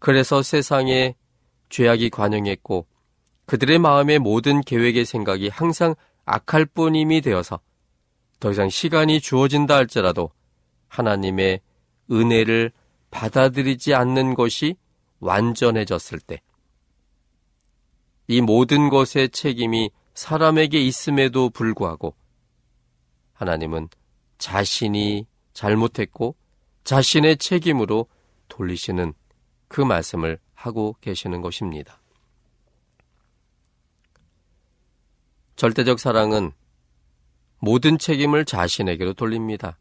그래서 0.00 0.42
세상에 0.42 1.14
죄악이 1.68 2.10
관영했고 2.10 2.86
그들의 3.46 3.78
마음의 3.78 4.18
모든 4.18 4.60
계획의 4.60 5.04
생각이 5.04 5.48
항상 5.48 5.94
악할 6.24 6.66
뿐임이 6.66 7.20
되어서 7.20 7.60
더 8.40 8.50
이상 8.50 8.68
시간이 8.68 9.20
주어진다 9.20 9.74
할지라도 9.74 10.30
하나님의 10.88 11.60
은혜를 12.10 12.72
받아들이지 13.10 13.94
않는 13.94 14.34
것이 14.34 14.76
완전해졌을 15.20 16.18
때, 16.20 16.40
이 18.26 18.40
모든 18.40 18.88
것의 18.88 19.30
책임이 19.30 19.90
사람에게 20.14 20.80
있음에도 20.80 21.50
불구하고 21.50 22.14
하나님은 23.32 23.88
자신이 24.38 25.26
잘못했고 25.52 26.36
자신의 26.84 27.38
책임으로 27.38 28.06
돌리시는 28.48 29.14
그 29.68 29.80
말씀을 29.80 30.38
하고 30.54 30.96
계시는 31.00 31.40
것입니다. 31.40 32.00
절대적 35.56 36.00
사랑은 36.00 36.52
모든 37.58 37.98
책임을 37.98 38.44
자신에게로 38.44 39.14
돌립니다. 39.14 39.78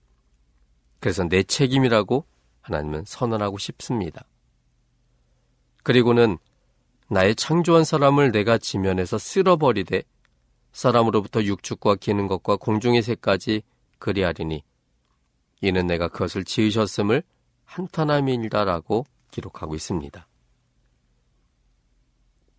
그래서 1.00 1.24
내 1.24 1.44
책임이라고 1.44 2.26
하나님은 2.62 3.04
선언하고 3.06 3.58
싶습니다. 3.58 4.24
그리고는 5.84 6.38
나의 7.10 7.36
창조한 7.36 7.84
사람을 7.84 8.32
내가 8.32 8.58
지면에서 8.58 9.18
쓸어버리되 9.18 10.04
사람으로부터 10.72 11.44
육축과 11.44 11.96
기는 11.96 12.28
것과 12.28 12.56
공중의 12.56 13.02
새까지 13.02 13.64
그리하리니 14.00 14.64
이는 15.62 15.88
내가 15.88 16.08
그것을 16.08 16.44
지으셨음을 16.44 17.24
한탄함이니다라고 17.66 19.06
기록하고 19.32 19.76
있습니다. 19.76 20.28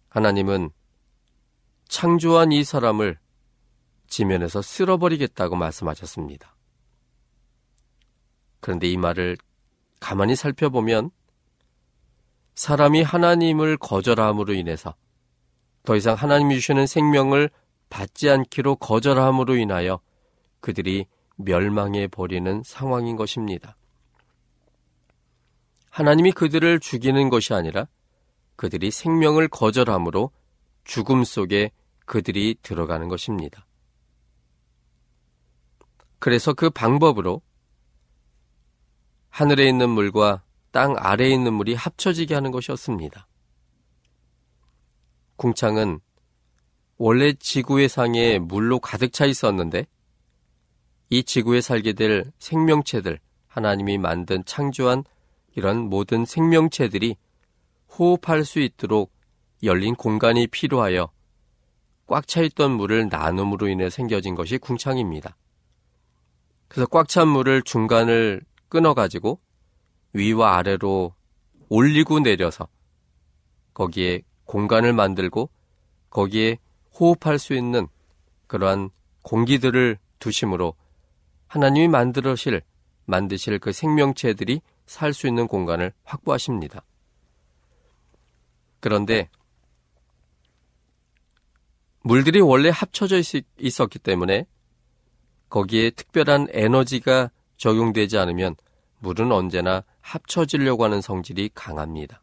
하나님은 0.08 0.70
창조한 1.88 2.52
이 2.52 2.64
사람을 2.64 3.18
지면에서 4.06 4.62
쓸어버리겠다고 4.62 5.56
말씀하셨습니다. 5.56 6.54
그런데 8.60 8.88
이 8.88 8.96
말을 8.96 9.36
가만히 10.00 10.36
살펴보면 10.36 11.10
사람이 12.54 13.02
하나님을 13.02 13.76
거절함으로 13.76 14.54
인해서 14.54 14.94
더 15.82 15.96
이상 15.96 16.14
하나님이 16.14 16.54
주시는 16.56 16.86
생명을 16.86 17.50
받지 17.90 18.30
않기로 18.30 18.76
거절함으로 18.76 19.56
인하여 19.56 20.00
그들이 20.60 21.06
멸망해 21.36 22.06
버리는 22.06 22.62
상황인 22.64 23.16
것입니다. 23.16 23.76
하나님이 25.90 26.32
그들을 26.32 26.80
죽이는 26.80 27.28
것이 27.28 27.54
아니라 27.54 27.86
그들이 28.56 28.90
생명을 28.90 29.48
거절함으로 29.48 30.30
죽음 30.84 31.24
속에 31.24 31.70
그들이 32.06 32.56
들어가는 32.62 33.08
것입니다. 33.08 33.66
그래서 36.18 36.54
그 36.54 36.70
방법으로 36.70 37.42
하늘에 39.30 39.68
있는 39.68 39.90
물과 39.90 40.44
땅 40.70 40.94
아래에 40.98 41.30
있는 41.30 41.54
물이 41.54 41.74
합쳐지게 41.74 42.34
하는 42.34 42.50
것이었습니다. 42.50 43.26
궁창은 45.36 46.00
원래 46.96 47.32
지구의 47.32 47.88
상에 47.88 48.38
물로 48.38 48.78
가득 48.78 49.12
차 49.12 49.26
있었는데 49.26 49.86
이 51.10 51.22
지구에 51.22 51.60
살게 51.60 51.92
될 51.92 52.32
생명체들, 52.38 53.18
하나님이 53.46 53.98
만든 53.98 54.44
창조한 54.44 55.04
이런 55.54 55.88
모든 55.88 56.24
생명체들이 56.24 57.16
호흡할 57.98 58.44
수 58.44 58.60
있도록 58.60 59.13
열린 59.64 59.94
공간이 59.94 60.46
필요하여 60.46 61.10
꽉 62.06 62.26
차 62.26 62.42
있던 62.42 62.72
물을 62.72 63.08
나눔으로 63.08 63.68
인해 63.68 63.88
생겨진 63.90 64.34
것이 64.34 64.58
궁창입니다. 64.58 65.36
그래서 66.68 66.86
꽉 66.88 67.08
찬 67.08 67.28
물을 67.28 67.62
중간을 67.62 68.42
끊어가지고 68.68 69.40
위와 70.12 70.56
아래로 70.58 71.14
올리고 71.68 72.20
내려서 72.20 72.68
거기에 73.72 74.22
공간을 74.44 74.92
만들고 74.92 75.50
거기에 76.10 76.58
호흡할 76.98 77.38
수 77.38 77.54
있는 77.54 77.88
그러한 78.46 78.90
공기들을 79.22 79.98
두심으로 80.18 80.74
하나님이 81.46 81.88
만들으실, 81.88 82.62
만드실 83.06 83.58
그 83.58 83.72
생명체들이 83.72 84.60
살 84.86 85.12
수 85.12 85.26
있는 85.26 85.46
공간을 85.48 85.92
확보하십니다. 86.04 86.84
그런데 88.80 89.30
물들이 92.06 92.42
원래 92.42 92.68
합쳐져 92.68 93.22
있었기 93.58 93.98
때문에 93.98 94.46
거기에 95.48 95.88
특별한 95.88 96.48
에너지가 96.50 97.30
적용되지 97.56 98.18
않으면 98.18 98.56
물은 98.98 99.32
언제나 99.32 99.84
합쳐지려고 100.02 100.84
하는 100.84 101.00
성질이 101.00 101.50
강합니다. 101.54 102.22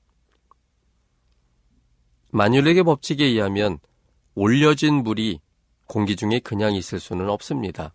만유력의 2.30 2.84
법칙에 2.84 3.26
의하면 3.26 3.80
올려진 4.36 5.02
물이 5.02 5.40
공기 5.88 6.16
중에 6.16 6.40
그냥 6.40 6.76
있을 6.76 7.00
수는 7.00 7.28
없습니다. 7.28 7.92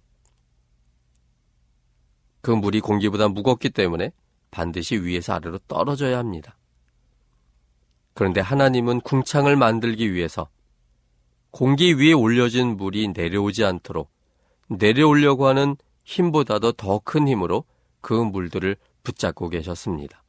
그 2.41 2.51
물이 2.51 2.81
공기보다 2.81 3.29
무겁기 3.29 3.71
때문에 3.71 4.11
반드시 4.51 4.97
위에서 4.97 5.35
아래로 5.35 5.61
떨어져야 5.69 6.19
합니다. 6.19 6.59
그런데 8.13 8.41
하나님은 8.41 9.03
궁창을 9.03 9.55
만들기 9.55 10.13
위해서 10.13 10.49
공기 11.51 11.95
위에 11.95 12.13
올려진 12.13 12.77
물이 12.77 13.09
내려오지 13.09 13.65
않도록 13.65 14.11
내려오려고 14.69 15.47
하는 15.47 15.77
힘보다도 16.05 16.73
더 16.73 16.99
큰 17.01 17.27
힘으로 17.29 17.65
그 18.01 18.13
물들을 18.13 18.77
붙잡고 19.03 19.49
계셨습니다. 19.49 20.23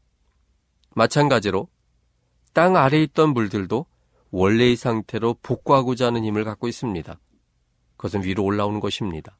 마찬가지로 0.96 1.68
땅 2.54 2.76
아래에 2.76 3.04
있던 3.04 3.34
물들도 3.34 3.86
원래의 4.32 4.76
상태로 4.76 5.38
복구하고자 5.42 6.08
하는 6.08 6.24
힘을 6.24 6.44
갖고 6.44 6.68
있습니다. 6.68 7.20
그것은 7.98 8.24
위로 8.24 8.44
올라오는 8.44 8.80
것입니다. 8.80 9.38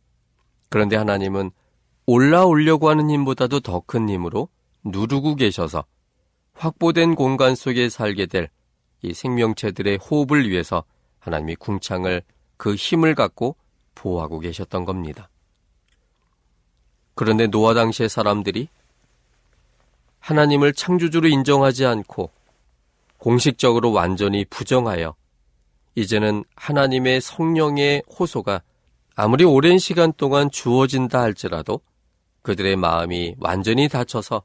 그런데 0.70 0.96
하나님은 0.96 1.52
올라오려고 2.06 2.90
하는 2.90 3.10
힘보다도 3.10 3.60
더 3.62 3.82
큰 3.82 4.10
힘으로 4.10 4.50
누르고 4.84 5.36
계셔서 5.36 5.86
확보된 6.54 7.16
공간 7.16 7.56
속에 7.56 7.90
살게 7.90 8.26
될 8.26 8.50
이 9.04 9.14
생명체들의 9.14 9.98
호흡을 9.98 10.50
위해서 10.50 10.84
하나님이 11.28 11.56
궁창을 11.56 12.24
그 12.56 12.74
힘을 12.76 13.14
갖고 13.14 13.58
보호하고 13.96 14.40
계셨던 14.40 14.86
겁니다. 14.86 15.30
그런데 17.16 17.48
노아 17.48 17.74
당시의 17.74 18.08
사람들이 18.08 18.70
하나님을 20.20 20.72
창조주로 20.74 21.28
인정하지 21.28 21.86
않고 21.86 22.32
공식적으로 23.18 23.92
완전히 23.92 24.46
부정하여 24.46 25.16
이제는 25.96 26.46
하나님의 26.56 27.20
성령의 27.20 28.04
호소가 28.18 28.62
아무리 29.16 29.44
오랜 29.44 29.80
시간 29.80 30.14
동안 30.14 30.50
주어진다 30.50 31.22
할지라도 31.22 31.82
그들의 32.44 32.78
마음이 32.78 33.36
완전히 33.40 33.90
닫혀서 33.90 34.44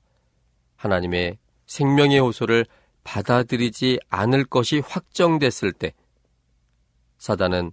하나님의 0.76 1.38
생명의 1.66 2.18
호소를 2.18 2.66
받아들이지 3.04 4.00
않을 4.08 4.44
것이 4.46 4.80
확정됐을 4.80 5.72
때 5.72 5.92
사단은 7.22 7.70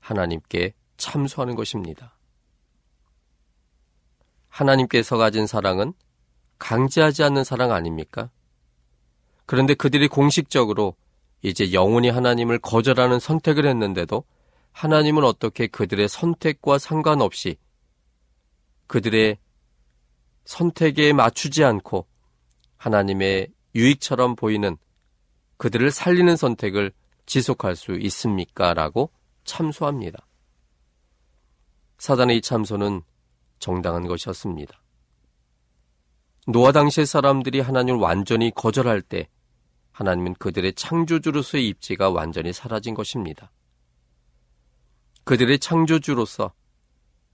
하나님께 0.00 0.72
참소하는 0.96 1.54
것입니다. 1.54 2.16
하나님께서 4.48 5.18
가진 5.18 5.46
사랑은 5.46 5.92
강제하지 6.58 7.22
않는 7.24 7.44
사랑 7.44 7.72
아닙니까? 7.72 8.30
그런데 9.44 9.74
그들이 9.74 10.08
공식적으로 10.08 10.96
이제 11.42 11.74
영원히 11.74 12.08
하나님을 12.08 12.58
거절하는 12.58 13.20
선택을 13.20 13.66
했는데도 13.66 14.24
하나님은 14.72 15.24
어떻게 15.24 15.66
그들의 15.66 16.08
선택과 16.08 16.78
상관없이 16.78 17.58
그들의 18.86 19.36
선택에 20.46 21.12
맞추지 21.12 21.64
않고 21.64 22.06
하나님의 22.78 23.48
유익처럼 23.74 24.36
보이는 24.36 24.78
그들을 25.58 25.90
살리는 25.90 26.34
선택을 26.34 26.92
지속할 27.26 27.76
수 27.76 27.92
있습니까? 27.92 28.74
라고 28.74 29.10
참소합니다. 29.44 30.26
사단의 31.98 32.38
이 32.38 32.40
참소는 32.40 33.02
정당한 33.58 34.06
것이었습니다. 34.06 34.80
노아 36.48 36.72
당시의 36.72 37.06
사람들이 37.06 37.60
하나님을 37.60 38.00
완전히 38.00 38.52
거절할 38.54 39.02
때 39.02 39.28
하나님은 39.92 40.34
그들의 40.34 40.74
창조주로서의 40.74 41.66
입지가 41.68 42.10
완전히 42.10 42.52
사라진 42.52 42.94
것입니다. 42.94 43.50
그들의 45.24 45.58
창조주로서 45.58 46.52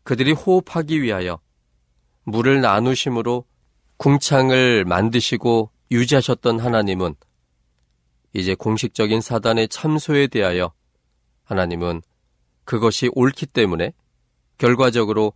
그들이 0.05 0.33
호흡하기 0.33 1.03
위하여 1.03 1.41
물을 2.25 2.61
나누심으로 2.61 3.45
궁창을 3.99 4.85
만드시고 4.85 5.71
유지하셨던 5.91 6.61
하나님은 6.61 7.15
이제 8.33 8.55
공식적인 8.55 9.21
사단의 9.21 9.69
참소에 9.69 10.27
대하여 10.27 10.73
하나님은 11.45 12.03
그것이 12.65 13.11
옳기 13.15 13.47
때문에 13.47 13.93
결과적으로 14.59 15.33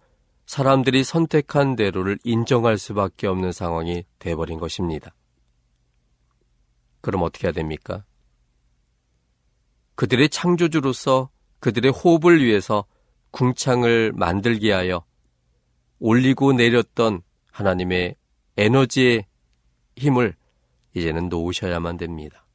사람들이 0.47 1.03
선택한 1.05 1.77
대로를 1.77 2.19
인정할 2.25 2.79
수밖에 2.79 3.27
없는 3.27 3.53
상황이 3.53 4.05
돼버린 4.19 4.59
것입니다. 4.59 5.15
그럼 7.01 7.23
어떻게 7.23 7.49
해야 7.49 7.53
됩니까? 7.53 8.05
그들의 9.97 10.29
창조주로서 10.29 11.31
그들의 11.59 11.91
호흡을 11.91 12.43
위해서 12.45 12.85
궁창을 13.33 14.13
만들게 14.15 14.73
하여 14.73 15.05
올리고 15.99 16.53
내렸던 16.53 17.23
하나님의 17.51 18.15
에너지의 18.57 19.27
힘을 19.97 20.37
이제는 20.95 21.29
놓으셔야만 21.29 21.97
됩니다. 21.97 22.46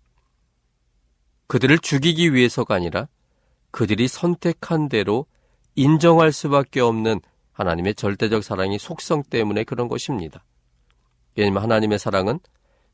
그들을 1.52 1.80
죽이기 1.80 2.34
위해서가 2.34 2.76
아니라 2.76 3.10
그들이 3.72 4.08
선택한 4.08 4.88
대로 4.88 5.26
인정할 5.76 6.32
수밖에 6.32 6.80
없는 6.80 7.20
하나님의 7.52 7.96
절대적 7.96 8.42
사랑이 8.42 8.80
속성 8.80 9.22
때문에 9.24 9.66
그런 9.66 9.90
것입니다. 9.90 10.46
왜냐하면 11.36 11.62
하나님의 11.62 12.00
사랑은 12.00 12.40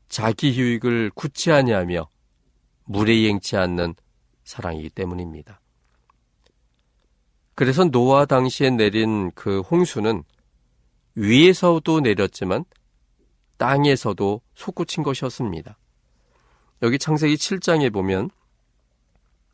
자기 0.08 0.58
휴익을 0.58 1.12
굳지 1.14 1.52
아니하며 1.52 2.08
무례행치 2.86 3.56
않는 3.56 3.94
사랑이기 4.42 4.90
때문입니다. 4.90 5.60
그래서 7.54 7.84
노아 7.84 8.26
당시에 8.26 8.70
내린 8.70 9.30
그 9.36 9.60
홍수는 9.60 10.24
위에서도 11.14 12.00
내렸지만 12.00 12.64
땅에서도 13.56 14.40
솟구친 14.56 15.04
것이었습니다. 15.04 15.78
여기 16.82 16.98
창세기 16.98 17.36
7장에 17.36 17.92
보면 17.92 18.30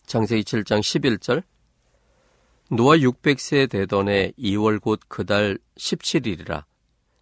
창세기 0.06 0.42
7장 0.44 0.80
11절. 0.80 1.42
노아 2.70 2.96
600세 2.96 3.68
되던 3.70 4.08
해 4.08 4.32
2월 4.38 4.80
곧 4.80 5.00
그달 5.08 5.58
17일이라. 5.76 6.64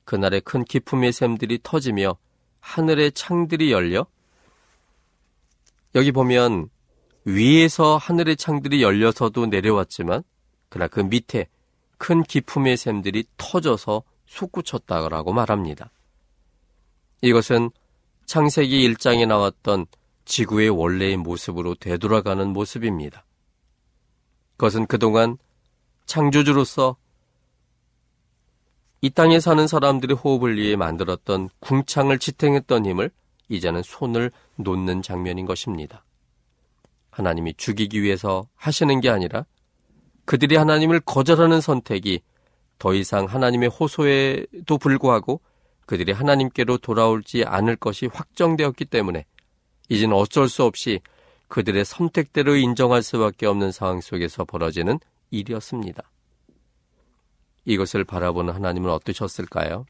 그날에 0.05 0.41
큰 0.41 0.65
기품의 0.65 1.13
샘들이 1.13 1.59
터지며 1.63 2.17
하늘의 2.61 3.13
창들이 3.13 3.73
열려. 3.73 4.07
여기 5.95 6.13
보면 6.13 6.69
위에서 7.25 7.97
하늘의 7.97 8.37
창들이 8.37 8.83
열려서도 8.83 9.47
내려왔지만 9.47 10.23
그러나 10.69 10.89
그 10.89 11.01
밑에 11.01 11.49
큰 11.99 12.23
기품의 12.23 12.77
샘들이 12.77 13.25
터져서 13.37 14.03
솟구쳤다고 14.27 15.33
말합니다. 15.33 15.91
이것은 17.21 17.71
창세기 18.27 18.89
1장에 18.89 19.27
나왔던 19.27 19.87
지구의 20.25 20.71
원래의 20.71 21.17
모습으로 21.17 21.75
되돌아가는 21.75 22.49
모습입니다. 22.49 23.25
그것은 24.57 24.87
그동안 24.87 25.39
창조주로서 26.07 26.97
이 29.01 29.11
땅에 29.11 29.41
사는 29.41 29.67
사람들의 29.67 30.17
호흡을 30.17 30.57
위해 30.57 30.77
만들었던 30.77 31.49
궁창을 31.59 32.19
지탱했던 32.19 32.87
힘을 32.87 33.11
이제는 33.49 33.83
손을 33.83 34.31
놓는 34.57 35.03
장면인 35.03 35.47
것입니다. 35.47 36.05
하나님이 37.11 37.55
죽이기 37.55 38.03
위해서 38.03 38.49
하시는 38.55 39.01
게 39.01 39.11
아니라 39.11 39.45
그들이 40.25 40.57
하나님을 40.57 41.01
거절하는 41.01 41.61
선택이 41.61 42.21
더 42.79 42.95
이상 42.95 43.27
하나님의 43.27 43.69
호소에도 43.69 44.79
불구하고 44.79 45.41
그들이 45.87 46.13
하나님께로 46.13 46.79
돌아올지 46.79 47.45
않을 47.45 47.77
것이 47.77 48.07
확정되었기 48.07 48.85
때문에 48.87 49.27
이제는 49.93 50.17
어쩔 50.17 50.49
수 50.49 50.65
없이 50.65 51.01
그들의 51.49 51.85
선택대로 51.85 52.57
인정할 52.57 53.03
수밖에 53.03 53.45
없는 53.45 53.73
상황 53.73 54.01
속에서 54.01 54.47
벌어지는 54.47 54.99
일이었습니다. 55.31 56.03
이것을 57.67 58.05
바라보는 58.05 58.55
하나님은 58.55 58.91
어떠셨을까요? 58.91 59.85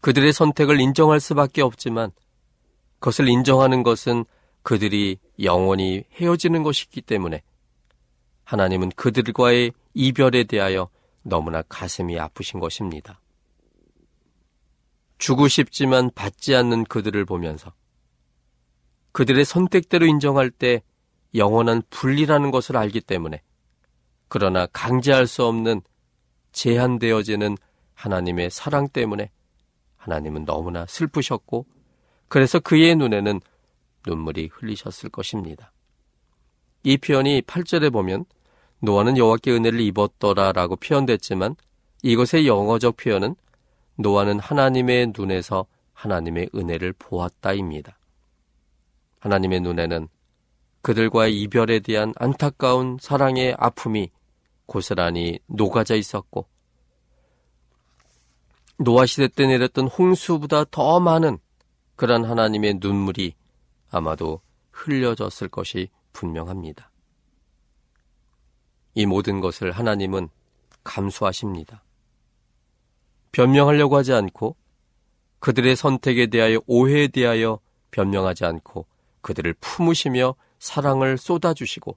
그들의 0.00 0.32
선택을 0.32 0.80
인정할 0.80 1.20
수밖에 1.20 1.62
없지만 1.62 2.10
그것을 2.98 3.28
인정하는 3.28 3.84
것은 3.84 4.24
그들이 4.62 5.18
영원히 5.40 6.02
헤어지는 6.14 6.64
것이기 6.64 7.02
때문에 7.02 7.40
하나님은 8.42 8.90
그들과의 8.96 9.70
이별에 9.94 10.42
대하여 10.44 10.88
너무나 11.22 11.62
가슴이 11.62 12.18
아프신 12.18 12.58
것입니다. 12.58 13.20
주고 15.20 15.46
싶지만 15.48 16.10
받지 16.14 16.56
않는 16.56 16.84
그들을 16.84 17.24
보면서 17.26 17.72
그들의 19.12 19.44
선택대로 19.44 20.06
인정할 20.06 20.50
때 20.50 20.82
영원한 21.34 21.82
분리라는 21.90 22.50
것을 22.50 22.76
알기 22.76 23.02
때문에 23.02 23.42
그러나 24.28 24.66
강제할 24.66 25.26
수 25.26 25.44
없는 25.44 25.82
제한되어지는 26.52 27.56
하나님의 27.94 28.50
사랑 28.50 28.88
때문에 28.88 29.30
하나님은 29.98 30.46
너무나 30.46 30.86
슬프셨고 30.86 31.66
그래서 32.28 32.58
그의 32.58 32.96
눈에는 32.96 33.40
눈물이 34.06 34.48
흘리셨을 34.52 35.10
것입니다. 35.10 35.72
이 36.82 36.96
표현이 36.96 37.42
8절에 37.42 37.92
보면 37.92 38.24
노아는 38.80 39.18
여호와께 39.18 39.52
은혜를 39.52 39.80
입었더라라고 39.80 40.76
표현됐지만 40.76 41.56
이것의 42.02 42.46
영어적 42.46 42.96
표현은 42.96 43.36
노아는 44.00 44.40
하나님의 44.40 45.12
눈에서 45.16 45.66
하나님의 45.92 46.50
은혜를 46.54 46.94
보았다입니다. 46.94 47.98
하나님의 49.18 49.60
눈에는 49.60 50.08
그들과의 50.80 51.38
이별에 51.42 51.80
대한 51.80 52.14
안타까운 52.16 52.96
사랑의 52.98 53.54
아픔이 53.58 54.10
고스란히 54.64 55.38
녹아져 55.46 55.96
있었고 55.96 56.46
노아 58.78 59.04
시대 59.04 59.28
때 59.28 59.46
내렸던 59.46 59.88
홍수보다 59.88 60.64
더 60.70 60.98
많은 61.00 61.38
그런 61.96 62.24
하나님의 62.24 62.78
눈물이 62.80 63.34
아마도 63.90 64.40
흘려졌을 64.72 65.48
것이 65.48 65.90
분명합니다. 66.14 66.90
이 68.94 69.04
모든 69.04 69.40
것을 69.40 69.72
하나님은 69.72 70.30
감수하십니다. 70.82 71.82
변명하려고 73.32 73.96
하지 73.96 74.12
않고 74.12 74.56
그들의 75.38 75.76
선택에 75.76 76.26
대하여 76.26 76.60
오해에 76.66 77.08
대하여 77.08 77.60
변명하지 77.90 78.44
않고 78.44 78.86
그들을 79.22 79.54
품으시며 79.60 80.34
사랑을 80.58 81.18
쏟아주시고 81.18 81.96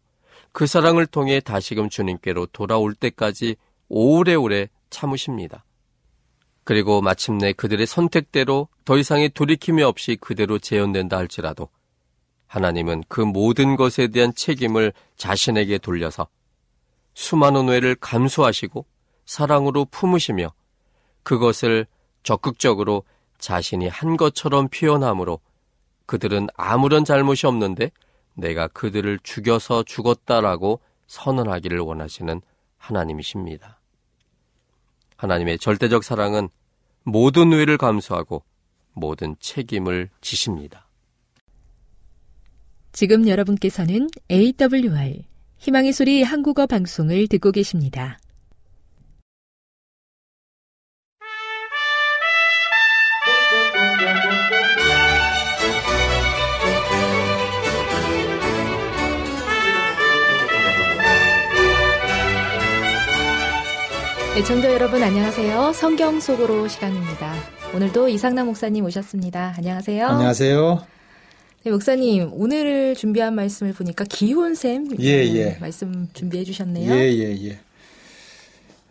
그 0.51 0.67
사랑을 0.67 1.05
통해 1.05 1.39
다시금 1.39 1.89
주님께로 1.89 2.47
돌아올 2.47 2.93
때까지 2.93 3.55
오래오래 3.89 4.69
참으십니다. 4.89 5.65
그리고 6.63 7.01
마침내 7.01 7.51
그들의 7.51 7.85
선택대로 7.85 8.69
더 8.85 8.97
이상의 8.97 9.29
돌이킴이 9.29 9.83
없이 9.83 10.17
그대로 10.19 10.59
재현된다 10.59 11.17
할지라도 11.17 11.69
하나님은 12.47 13.03
그 13.07 13.19
모든 13.19 13.75
것에 13.75 14.07
대한 14.07 14.33
책임을 14.33 14.93
자신에게 15.17 15.79
돌려서 15.79 16.27
수많은 17.15 17.67
죄를 17.67 17.95
감수하시고 17.95 18.85
사랑으로 19.25 19.85
품으시며 19.85 20.53
그것을 21.23 21.85
적극적으로 22.23 23.03
자신이 23.37 23.87
한 23.87 24.17
것처럼 24.17 24.69
표현하므로 24.69 25.39
그들은 26.05 26.47
아무런 26.55 27.05
잘못이 27.05 27.47
없는데 27.47 27.91
내가 28.35 28.67
그들을 28.67 29.19
죽여서 29.23 29.83
죽었다라고 29.83 30.79
선언하기를 31.07 31.79
원하시는 31.79 32.41
하나님이십니다. 32.77 33.79
하나님의 35.17 35.59
절대적 35.59 36.03
사랑은 36.03 36.49
모든 37.03 37.53
의를 37.53 37.77
감수하고 37.77 38.43
모든 38.93 39.35
책임을 39.39 40.09
지십니다. 40.21 40.87
지금 42.91 43.27
여러분께서는 43.27 44.09
AWR 44.29 45.23
희망의 45.57 45.93
소리 45.93 46.23
한국어 46.23 46.67
방송을 46.67 47.27
듣고 47.27 47.51
계십니다. 47.51 48.19
애청자 64.35 64.73
여러분 64.73 65.03
안녕하세요. 65.03 65.73
성경 65.73 66.19
속으로 66.19 66.67
시간입니다. 66.67 67.35
오늘도 67.75 68.07
이상남 68.07 68.47
목사님 68.47 68.83
오셨습니다. 68.85 69.53
안녕하세요. 69.57 70.07
안녕하세요. 70.07 70.85
네, 71.63 71.71
목사님 71.71 72.31
오늘 72.33 72.95
준비한 72.95 73.35
말씀을 73.35 73.73
보니까 73.73 74.05
기혼샘 74.05 74.87
예, 75.01 75.23
예. 75.35 75.57
말씀 75.61 76.07
준비해 76.13 76.43
주셨네요. 76.43 76.91
예, 76.91 77.13
예, 77.13 77.37
예. 77.45 77.59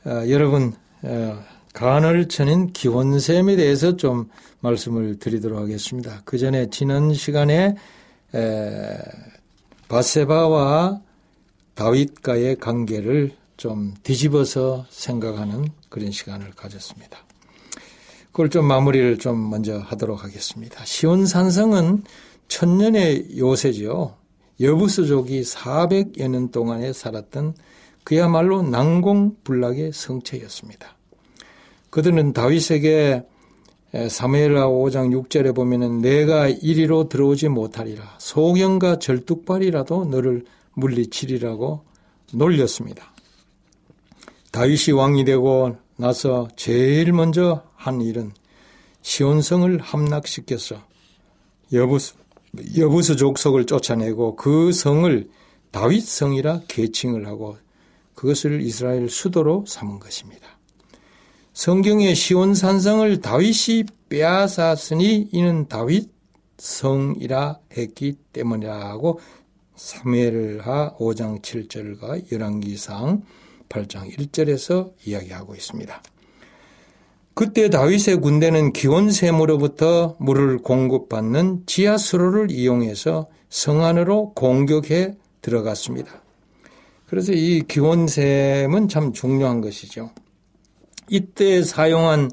어, 0.08 0.28
여러분 0.28 0.74
어, 1.02 1.42
간헐천인 1.74 2.72
기혼샘에 2.72 3.56
대해서 3.56 3.96
좀 3.96 4.30
말씀을 4.60 5.18
드리도록 5.18 5.58
하겠습니다. 5.58 6.22
그 6.24 6.38
전에 6.38 6.70
지난 6.70 7.12
시간에 7.14 7.74
에, 8.32 8.98
바세바와 9.88 11.00
다윗과의 11.74 12.56
관계를 12.56 13.41
좀 13.56 13.94
뒤집어서 14.02 14.86
생각하는 14.90 15.68
그런 15.88 16.10
시간을 16.10 16.52
가졌습니다. 16.52 17.18
그걸 18.32 18.48
좀 18.48 18.64
마무리를 18.64 19.18
좀 19.18 19.50
먼저 19.50 19.78
하도록 19.78 20.24
하겠습니다. 20.24 20.84
시온산성은 20.84 22.04
천년의 22.48 23.38
요새죠. 23.38 24.16
여부수족이 24.60 25.42
400여 25.42 26.28
년 26.28 26.50
동안에 26.50 26.92
살았던 26.92 27.54
그야말로 28.04 28.62
난공불락의 28.62 29.92
성체였습니다. 29.92 30.96
그들은 31.90 32.32
다윗에게 32.32 33.24
사무엘라 34.08 34.68
5장 34.68 35.28
6절에 35.28 35.54
보면은 35.54 36.00
내가 36.00 36.48
이리로 36.48 37.10
들어오지 37.10 37.48
못하리라 37.48 38.16
소경과 38.18 38.98
절뚝발이라도 38.98 40.06
너를 40.06 40.44
물리치리라고 40.74 41.84
놀렸습니다. 42.32 43.11
다윗이 44.52 44.92
왕이 44.94 45.24
되고 45.24 45.76
나서 45.96 46.46
제일 46.56 47.12
먼저 47.12 47.64
한 47.74 48.00
일은 48.00 48.32
시온성을 49.00 49.80
함락시켜서 49.80 50.76
여부수, 51.72 52.14
여부수 52.76 53.16
족속을 53.16 53.64
쫓아내고 53.64 54.36
그 54.36 54.72
성을 54.72 55.28
다윗성이라 55.70 56.62
계칭을 56.68 57.26
하고 57.26 57.56
그것을 58.14 58.60
이스라엘 58.60 59.08
수도로 59.08 59.64
삼은 59.66 59.98
것입니다. 59.98 60.46
성경의 61.54 62.14
시온 62.14 62.54
산성을 62.54 63.20
다윗이 63.22 63.84
빼앗았으니 64.10 65.30
이는 65.32 65.66
다윗 65.66 66.10
성이라 66.58 67.58
했기 67.76 68.16
때문이라고 68.32 69.18
사무엘하 69.76 70.96
5장 70.98 71.40
7절과 71.40 72.30
열왕기상 72.30 73.22
8장 73.72 74.14
1절에서 74.16 74.92
이야기하고 75.06 75.54
있습니다. 75.54 76.02
그때 77.34 77.70
다윗의 77.70 78.16
군대는 78.16 78.72
기온샘으로부터 78.74 80.16
물을 80.18 80.58
공급받는 80.58 81.62
지하수로를 81.64 82.50
이용해서 82.50 83.28
성 83.48 83.84
안으로 83.84 84.34
공격해 84.34 85.14
들어갔습니다. 85.40 86.22
그래서 87.06 87.32
이 87.32 87.62
기온샘은 87.66 88.88
참 88.88 89.12
중요한 89.12 89.60
것이죠. 89.60 90.10
이때 91.08 91.62
사용한 91.62 92.30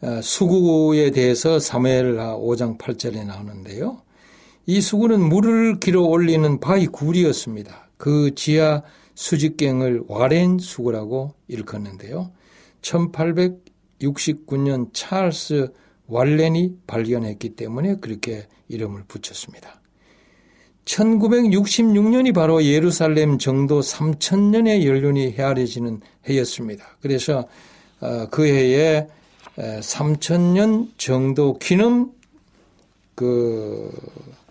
어, 0.00 0.20
수구에 0.22 1.10
대해서 1.10 1.58
사무엘하 1.58 2.36
5장 2.36 2.78
8절에 2.78 3.26
나오는데요. 3.26 4.02
이 4.66 4.80
수구는 4.80 5.20
물을 5.20 5.80
길어 5.80 6.02
올리는 6.02 6.60
바위 6.60 6.86
굴이었습니다. 6.86 7.88
그 7.96 8.34
지하 8.36 8.82
수직갱을 9.18 10.04
와렌 10.06 10.60
수구라고 10.60 11.34
일컫는데요. 11.48 12.30
1869년 12.82 14.90
찰스 14.92 15.72
왈렌이 16.06 16.76
발견했기 16.86 17.56
때문에 17.56 17.96
그렇게 17.96 18.46
이름을 18.68 19.02
붙였습니다. 19.08 19.80
1966년이 20.84 22.32
바로 22.32 22.62
예루살렘 22.62 23.38
정도 23.38 23.80
3천년의 23.80 24.86
연륜이 24.86 25.32
헤아려지는 25.32 26.00
해였습니다. 26.28 26.96
그래서 27.00 27.48
어, 28.00 28.28
그 28.30 28.46
해에 28.46 29.08
3천년 29.56 30.90
정도 30.96 31.58
기념 31.58 32.12
그 33.16 33.90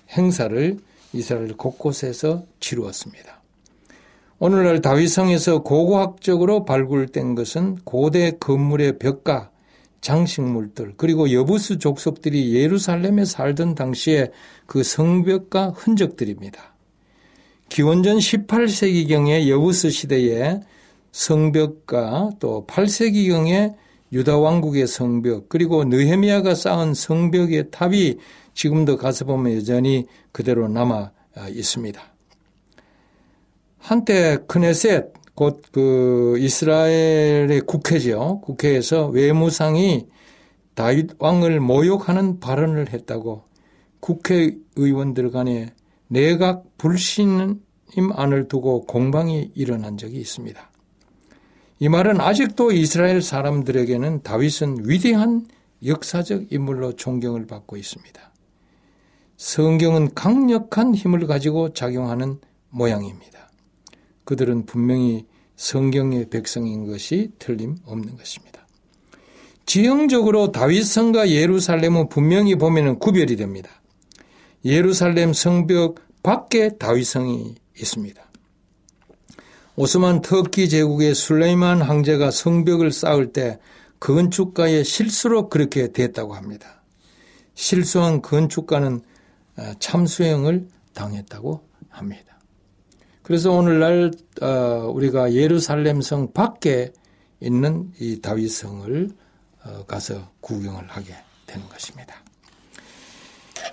행사를 0.09 0.77
이스라엘 1.13 1.55
곳곳에서 1.55 2.45
치루었습니다. 2.59 3.37
오늘날 4.39 4.81
다윗성에서 4.81 5.63
고고학적으로 5.63 6.63
발굴된 6.63 7.33
것은 7.33 7.77
고대 7.83 8.31
건물의 8.39 8.99
벽과 8.99 9.49
장식물들 10.01 10.93
그리고 10.95 11.31
여부수 11.31 11.79
족속들이 11.79 12.53
예루살렘에 12.53 13.25
살던 13.25 13.73
당시의 13.73 14.29
그 14.67 14.83
성벽과 14.83 15.69
흔적들입니다. 15.75 16.75
기원전 17.69 18.17
18세기경의 18.17 19.49
여부수 19.49 19.89
시대의 19.89 20.61
성벽과 21.11 22.29
또 22.39 22.67
8세기경의 22.67 23.73
유다 24.13 24.37
왕국의 24.37 24.85
성벽 24.85 25.49
그리고 25.49 25.83
느헤미야가 25.83 26.53
쌓은 26.53 26.93
성벽의 26.93 27.71
탑이 27.71 28.17
지금도 28.53 28.97
가서 28.97 29.25
보면 29.25 29.57
여전히 29.57 30.05
그대로 30.31 30.67
남아 30.67 31.11
있습니다. 31.49 32.16
한때 33.87 34.37
크네셋 34.47 35.13
곧 35.33 35.61
그 35.71 36.35
이스라엘의 36.39 37.61
국회죠. 37.61 38.41
국회에서 38.41 39.07
외무상이 39.07 40.07
다윗 40.73 41.11
왕을 41.19 41.61
모욕하는 41.61 42.41
발언을 42.41 42.91
했다고 42.91 43.43
국회의원들 44.01 45.31
간에 45.31 45.73
내각 46.07 46.65
불신임 46.77 47.61
안을 48.11 48.49
두고 48.49 48.81
공방이 48.87 49.51
일어난 49.55 49.97
적이 49.97 50.17
있습니다. 50.17 50.71
이 51.79 51.87
말은 51.87 52.19
아직도 52.19 52.71
이스라엘 52.71 53.21
사람들에게는 53.21 54.23
다윗은 54.23 54.89
위대한 54.89 55.47
역사적 55.85 56.51
인물로 56.51 56.97
존경을 56.97 57.47
받고 57.47 57.77
있습니다. 57.77 58.33
성경은 59.37 60.13
강력한 60.13 60.93
힘을 60.93 61.25
가지고 61.27 61.73
작용하는 61.73 62.39
모양입니다. 62.69 63.36
그들은 64.27 64.65
분명히 64.65 65.25
성경의 65.55 66.29
백성인 66.29 66.85
것이 66.85 67.31
틀림없는 67.39 68.17
것입니다. 68.17 68.67
지형적으로 69.65 70.51
다윗성과 70.51 71.29
예루살렘은 71.29 72.09
분명히 72.09 72.55
보면 72.55 72.99
구별이 72.99 73.37
됩니다. 73.37 73.69
예루살렘 74.65 75.31
성벽 75.31 76.01
밖에 76.23 76.77
다윗성이 76.77 77.55
있습니다. 77.79 78.21
오스만 79.77 80.21
터키 80.21 80.67
제국의 80.67 81.15
술레이만 81.15 81.81
황제가 81.81 82.29
성벽을 82.29 82.91
쌓을 82.91 83.31
때 83.31 83.59
건축가의 84.01 84.83
실수로 84.83 85.47
그렇게 85.47 85.93
됐다고 85.93 86.33
합니다. 86.35 86.83
실수한 87.55 88.21
건축가는 88.21 88.99
참수형을 89.79 90.67
당했다고 90.93 91.61
합니다. 91.89 92.36
그래서 93.27 93.51
오늘날 93.51 94.13
어, 94.41 94.89
우리가 94.89 95.33
예루살렘 95.33 95.99
성 95.99 96.31
밖에 96.31 96.93
있는 97.41 97.91
이 97.99 98.21
다윗성을 98.21 99.09
어, 99.65 99.83
가서 99.85 100.31
구경을 100.39 100.87
하게 100.87 101.13
되는 101.45 101.67
것입니다. 101.67 102.15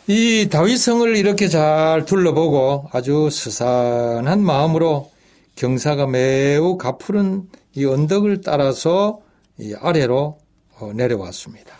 이 0.09 0.49
다윗성을 0.51 1.15
이렇게 1.15 1.47
잘 1.47 2.05
둘러보고 2.05 2.89
아주 2.91 3.31
스산한 3.31 4.43
마음으로 4.43 5.13
경사가 5.55 6.09
매우 6.09 6.77
가푸른 6.77 7.49
이 7.77 7.85
언덕을 7.85 8.41
따라서 8.41 9.21
이 9.61 9.73
아래로 9.81 10.37
어, 10.81 10.93
내려왔습니다. 10.93 11.77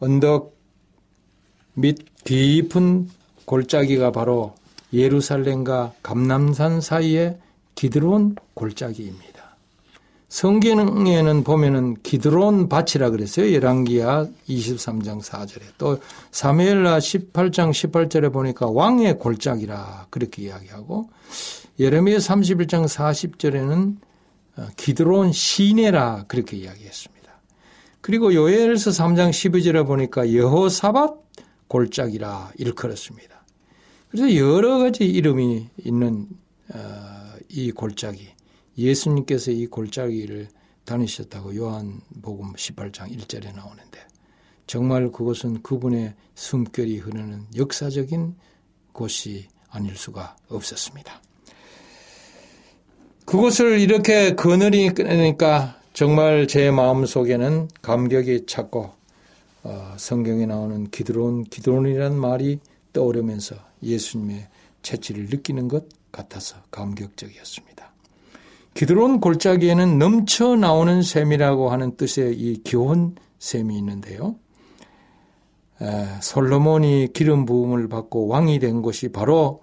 언덕 0.00 0.56
밑 1.74 2.24
깊은 2.24 3.08
골짜기가 3.44 4.10
바로 4.10 4.56
예루살렘과 4.94 5.92
감남산 6.02 6.80
사이에 6.80 7.38
기드론 7.74 8.36
골짜기입니다. 8.54 9.34
성경에는 10.28 11.44
보면은 11.44 11.94
기드론 12.02 12.68
밭이라 12.68 13.10
그랬어요. 13.10 13.52
열왕기야 13.52 14.26
23장 14.48 15.22
4절에. 15.22 15.62
또 15.78 15.98
사무엘라 16.32 16.98
18장 16.98 17.70
18절에 17.70 18.32
보니까 18.32 18.68
왕의 18.68 19.18
골짜기라 19.18 20.08
그렇게 20.10 20.42
이야기하고 20.42 21.08
예레미야 21.78 22.18
31장 22.18 22.86
40절에는 22.88 23.96
어, 24.56 24.66
기드론 24.76 25.32
시내라 25.32 26.24
그렇게 26.26 26.56
이야기했습니다. 26.56 27.32
그리고 28.00 28.34
요엘서 28.34 28.90
3장 28.90 29.30
12절에 29.30 29.86
보니까 29.86 30.32
여호사밧 30.34 31.22
골짜기라 31.68 32.52
일컬었습니다. 32.58 33.33
그래서 34.14 34.36
여러 34.36 34.78
가지 34.78 35.04
이름이 35.06 35.70
있는 35.78 36.28
어, 36.72 36.78
이 37.48 37.72
골짜기. 37.72 38.28
예수님께서 38.78 39.50
이 39.50 39.66
골짜기를 39.66 40.46
다니셨다고 40.84 41.56
요한복음 41.56 42.52
18장 42.52 43.10
1절에 43.10 43.52
나오는데 43.56 43.98
정말 44.68 45.10
그것은 45.10 45.62
그분의 45.62 46.14
숨결이 46.36 46.98
흐르는 46.98 47.46
역사적인 47.56 48.36
곳이 48.92 49.48
아닐 49.68 49.96
수가 49.96 50.36
없었습니다. 50.48 51.20
그곳을 53.26 53.80
이렇게 53.80 54.36
끄니까 54.36 55.80
정말 55.92 56.46
제 56.46 56.70
마음 56.70 57.04
속에는 57.04 57.68
감격이 57.82 58.46
찼고 58.46 58.92
어, 59.64 59.94
성경에 59.96 60.46
나오는 60.46 60.88
기드론 60.88 61.42
기드론이라는 61.42 62.16
말이 62.16 62.60
떠오르면서 62.92 63.73
예수님의 63.84 64.48
채취를 64.82 65.26
느끼는 65.26 65.68
것 65.68 65.86
같아서 66.12 66.56
감격적이었습니다. 66.70 67.92
기드론 68.74 69.20
골짜기에는 69.20 69.98
넘쳐 69.98 70.56
나오는 70.56 71.02
샘이라고 71.02 71.70
하는 71.70 71.96
뜻의 71.96 72.34
이 72.36 72.62
기온 72.62 73.14
샘이 73.38 73.76
있는데요. 73.78 74.36
에, 75.80 76.06
솔로몬이 76.20 77.08
기름 77.12 77.44
부음을 77.44 77.88
받고 77.88 78.26
왕이 78.26 78.58
된 78.58 78.82
곳이 78.82 79.08
바로 79.08 79.62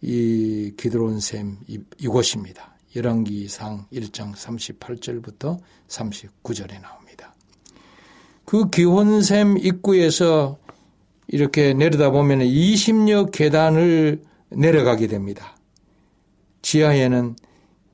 이 0.00 0.72
기드론 0.76 1.20
샘 1.20 1.58
이, 1.66 1.80
이곳입니다. 1.98 2.76
열왕기상 2.94 3.86
1장 3.92 4.32
38절부터 4.34 5.58
39절에 5.88 6.80
나옵니다. 6.80 7.34
그 8.46 8.70
기혼샘 8.70 9.58
입구에서 9.58 10.58
이렇게 11.28 11.74
내려다 11.74 12.10
보면 12.10 12.40
20여 12.40 13.30
계단을 13.32 14.22
내려가게 14.50 15.06
됩니다. 15.06 15.56
지하에는 16.62 17.36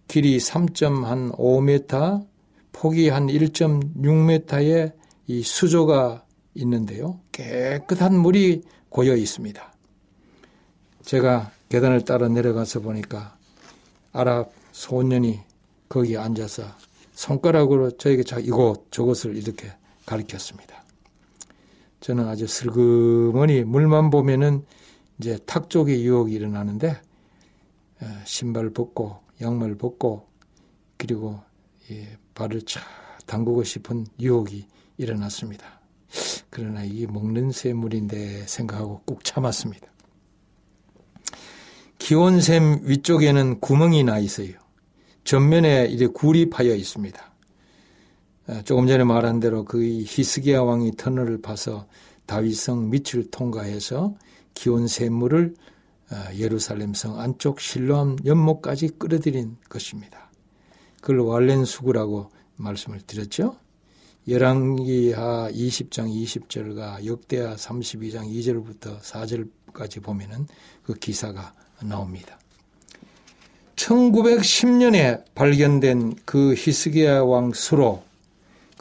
길이 0.09 0.39
3.5m, 0.39 2.27
폭이 2.73 3.09
한 3.09 3.27
1.6m의 3.29 4.93
이 5.27 5.43
수조가 5.43 6.25
있는데요. 6.55 7.21
깨끗한 7.33 8.19
물이 8.19 8.63
고여 8.91 9.17
있습니다. 9.17 9.73
제가 11.03 11.51
계단을 11.69 12.05
따라 12.05 12.29
내려가서 12.29 12.81
보니까 12.81 13.37
아랍 14.13 14.53
소년이 14.73 15.41
거기에 15.89 16.19
앉아서 16.19 16.65
손가락으로 17.15 17.97
저에게 17.97 18.23
자 18.23 18.39
이곳 18.39 18.91
저곳을 18.91 19.37
이렇게 19.37 19.73
가리켰습니다. 20.07 20.72
저는 22.03 22.27
아주 22.29 22.49
슬그머니 22.49 23.63
물만 23.63 24.11
보면은 24.11 24.65
이제 25.19 25.39
탁 25.47 25.71
쪽에 25.71 26.03
유혹이 26.03 26.35
일어나는데 26.35 27.01
신발 28.25 28.71
벗고 28.71 29.21
양말 29.41 29.77
벗고 29.77 30.27
그리고 30.97 31.41
발을 32.35 32.63
차 32.63 32.81
담그고 33.27 33.63
싶은 33.63 34.07
유혹이 34.21 34.67
일어났습니다. 34.99 35.81
그러나 36.51 36.83
이게 36.83 37.07
먹는 37.07 37.53
샘물인데 37.53 38.47
생각하고 38.49 39.03
꾹 39.07 39.23
참았습니다. 39.25 39.87
기온샘 41.99 42.81
위쪽에는 42.83 43.61
구멍이 43.61 44.03
나 44.03 44.19
있어요. 44.19 44.55
전면에 45.23 45.87
이제 45.87 46.09
굴이 46.09 46.51
파여 46.51 46.75
있습니다. 46.75 47.32
아, 48.53 48.61
조금 48.61 48.87
전에 48.87 49.03
말한 49.03 49.41
대로 49.41 49.65
그 49.65 49.83
히스기야 49.83 50.61
왕이 50.61 50.97
터널을 50.99 51.41
파서 51.41 51.87
다윗성 52.27 52.91
밑을 52.91 53.31
통과해서 53.31 54.15
기온 54.53 54.89
샘물을 54.89 55.55
아, 56.11 56.35
예루살렘 56.35 56.93
성 56.93 57.19
안쪽 57.19 57.61
실로암 57.61 58.19
연못까지 58.27 58.91
끌어들인 58.99 59.57
것입니다. 59.71 60.31
그걸 61.01 61.21
왈렌 61.21 61.65
수구라고 61.65 62.31
말씀을 62.57 63.01
드렸죠. 63.01 63.57
열왕기하 64.29 65.49
20장 65.51 66.13
20절과 66.13 67.07
역대하 67.07 67.57
32장 67.57 68.27
2절부터 68.29 69.01
4절까지 69.01 70.03
보면은 70.03 70.47
그 70.83 70.93
기사가 70.93 71.55
나옵니다. 71.83 72.39
1910년에 73.77 75.25
발견된 75.35 76.17
그 76.27 76.55
히스기야 76.55 77.23
왕 77.23 77.55
수로 77.55 78.03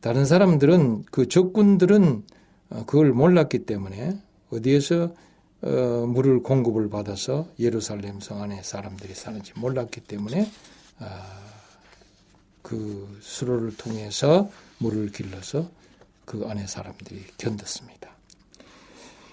다른 0.00 0.24
사람들은 0.24 1.04
그 1.10 1.28
적군들은 1.28 2.24
어, 2.70 2.84
그걸 2.86 3.12
몰랐기 3.12 3.60
때문에 3.60 4.18
어디에서 4.50 5.14
어, 5.60 6.06
물을 6.06 6.42
공급을 6.42 6.88
받아서 6.88 7.48
예루살렘 7.58 8.20
성 8.20 8.42
안에 8.42 8.62
사람들이 8.62 9.14
사는지 9.14 9.52
몰랐기 9.56 10.02
때문에 10.02 10.50
아, 11.00 11.38
그 12.62 13.18
수로를 13.20 13.76
통해서 13.76 14.50
물을 14.78 15.10
길러서 15.10 15.68
그 16.24 16.46
안에 16.48 16.66
사람들이 16.66 17.24
견뎠습니다. 17.38 18.08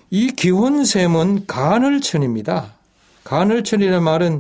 이 0.10 0.32
기혼샘은 0.32 1.46
가늘천입니다. 1.46 2.76
가늘천이라는 3.24 4.04
말은 4.04 4.40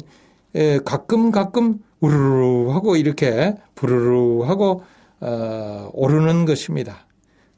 가끔 0.86 1.32
가끔 1.32 1.80
우르르 2.00 2.70
하고 2.70 2.96
이렇게 2.96 3.56
부르르 3.76 4.44
하고 4.44 4.84
어, 5.20 5.90
오르는 5.94 6.46
것입니다. 6.46 7.08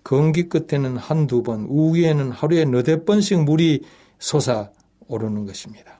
건기 0.03 0.47
끝에는 0.47 0.95
한두 0.97 1.43
번, 1.43 1.65
우기에는 1.69 2.31
하루에 2.31 2.65
너댓 2.65 3.05
번씩 3.05 3.43
물이 3.43 3.81
솟아 4.19 4.69
오르는 5.07 5.45
것입니다. 5.45 5.99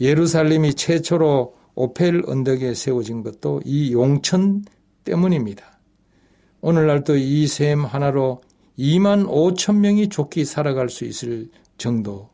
예루살렘이 0.00 0.74
최초로 0.74 1.54
오펠 1.74 2.22
언덕에 2.26 2.74
세워진 2.74 3.22
것도 3.22 3.62
이 3.64 3.92
용천 3.92 4.64
때문입니다. 5.04 5.80
오늘날도 6.60 7.16
이 7.16 7.46
샘 7.46 7.84
하나로 7.84 8.42
2만 8.78 9.26
5천 9.26 9.76
명이 9.76 10.08
좋게 10.08 10.44
살아갈 10.44 10.90
수 10.90 11.04
있을 11.04 11.48
정도 11.78 12.28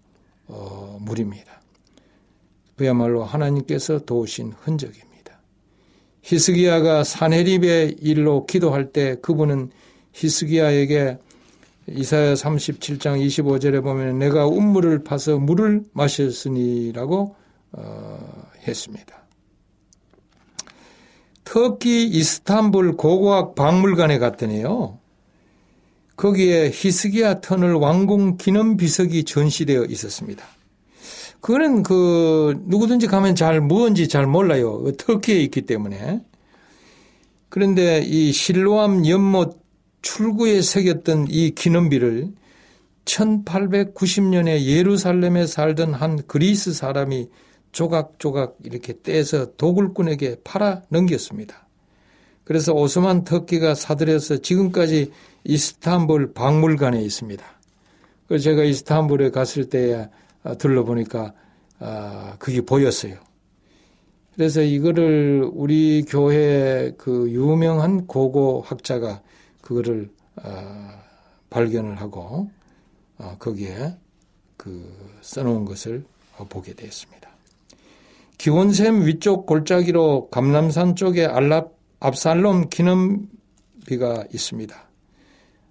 어, 0.48 0.98
물입니다. 1.00 1.61
그야말로 2.76 3.24
하나님께서 3.24 4.00
도우신 4.00 4.52
흔적입니다. 4.60 5.12
히스기야가 6.22 7.04
사네립의 7.04 7.96
일로 8.00 8.46
기도할 8.46 8.92
때 8.92 9.16
그분은 9.20 9.70
히스기야에게 10.12 11.18
이사야 11.88 12.34
37장 12.34 13.24
25절에 13.26 13.82
보면 13.82 14.18
내가 14.18 14.46
운물을 14.46 15.02
파서 15.02 15.38
물을 15.38 15.82
마셨으니라고 15.92 17.34
어, 17.72 18.42
했습니다. 18.66 19.22
터키 21.44 22.06
이스탄불 22.06 22.96
고고학 22.96 23.54
박물관에 23.54 24.18
갔더니요. 24.18 24.98
거기에 26.16 26.70
히스기야 26.72 27.40
터널 27.40 27.74
완공 27.74 28.36
기념 28.36 28.76
비석이 28.76 29.24
전시되어 29.24 29.86
있었습니다. 29.86 30.44
그거는 31.42 31.82
그 31.82 32.54
누구든지 32.66 33.08
가면 33.08 33.34
잘 33.34 33.60
뭔지 33.60 34.08
잘 34.08 34.26
몰라요. 34.26 34.84
터키에 34.96 35.40
있기 35.40 35.62
때문에. 35.62 36.22
그런데 37.48 38.00
이 38.00 38.32
실로암 38.32 39.06
연못 39.06 39.60
출구에 40.02 40.62
새겼던 40.62 41.26
이 41.28 41.50
기념비를 41.50 42.32
1890년에 43.04 44.62
예루살렘에 44.62 45.46
살던 45.46 45.94
한 45.94 46.22
그리스 46.28 46.72
사람이 46.72 47.28
조각조각 47.72 48.58
이렇게 48.62 48.94
떼서 49.02 49.56
도굴꾼에게 49.56 50.36
팔아 50.44 50.82
넘겼습니다. 50.90 51.66
그래서 52.44 52.72
오스만 52.72 53.24
터키가 53.24 53.74
사들여서 53.74 54.38
지금까지 54.38 55.10
이스탄불 55.42 56.34
박물관에 56.34 57.02
있습니다. 57.02 57.44
그래서 58.28 58.44
제가 58.44 58.62
이스탄불에 58.62 59.30
갔을 59.30 59.68
때 59.68 60.08
들러보니까 60.58 61.32
아, 61.78 62.36
그게 62.38 62.60
보였어요. 62.60 63.16
그래서 64.34 64.62
이거를 64.62 65.48
우리 65.52 66.04
교회 66.08 66.92
그 66.96 67.30
유명한 67.30 68.06
고고 68.06 68.62
학자가 68.62 69.22
그거를 69.60 70.10
아, 70.36 71.02
발견을 71.50 72.00
하고 72.00 72.50
어, 73.18 73.36
거기에 73.38 73.96
그 74.56 75.18
써놓은 75.20 75.64
것을 75.64 76.04
보게 76.48 76.72
되었습니다. 76.72 77.30
기원샘 78.38 79.06
위쪽 79.06 79.46
골짜기로 79.46 80.30
감남산 80.30 80.96
쪽에 80.96 81.26
알랍 81.26 81.76
압살롬 82.00 82.68
기념비가 82.70 84.24
있습니다. 84.32 84.74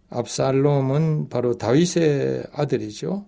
압살롬은 0.10 1.28
바로 1.30 1.58
다윗의 1.58 2.46
아들이죠. 2.54 3.26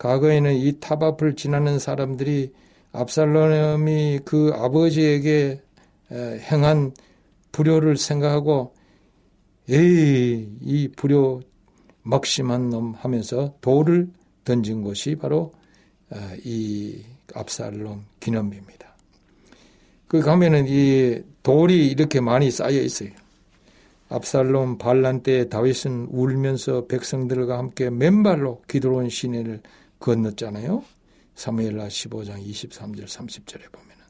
과거에는 0.00 0.56
이 0.56 0.80
탑 0.80 1.02
앞을 1.02 1.36
지나는 1.36 1.78
사람들이 1.78 2.54
압살롬이 2.92 4.20
그 4.24 4.50
아버지에게 4.54 5.60
행한 6.10 6.92
불효를 7.52 7.98
생각하고 7.98 8.72
에이 9.68 10.48
이 10.62 10.88
불효 10.96 11.42
막심한 12.02 12.70
놈 12.70 12.94
하면서 12.94 13.54
돌을 13.60 14.08
던진 14.44 14.82
것이 14.82 15.16
바로 15.16 15.52
이 16.44 17.02
압살롬 17.34 18.06
기념비입니다. 18.20 18.96
그 20.08 20.20
가면은 20.20 20.64
이 20.66 21.20
돌이 21.42 21.88
이렇게 21.88 22.20
많이 22.20 22.50
쌓여 22.50 22.80
있어요. 22.80 23.10
압살롬 24.08 24.78
반란 24.78 25.22
때 25.22 25.48
다윗은 25.50 26.08
울면서 26.10 26.86
백성들과 26.86 27.58
함께 27.58 27.90
맨발로 27.90 28.62
기드론 28.66 29.10
시내를 29.10 29.60
건넜잖아요. 30.00 30.82
사무엘라 31.34 31.88
15장 31.88 32.44
23절 32.44 33.04
30절에 33.06 33.70
보면은 33.72 34.04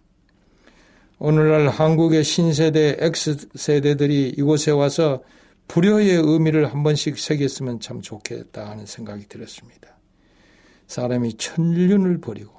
오늘날 1.19 1.69
한국의 1.69 2.25
신세대 2.25 2.97
X세대들이 2.99 4.31
이곳에 4.37 4.71
와서 4.71 5.23
불효의 5.69 6.17
의미를 6.17 6.73
한 6.73 6.83
번씩 6.83 7.19
새겼으면 7.19 7.81
참 7.81 8.01
좋겠다 8.01 8.69
하는 8.71 8.87
생각이 8.87 9.29
들었습니다. 9.29 9.97
사람이 10.87 11.35
천륜을 11.35 12.21
버리고 12.21 12.53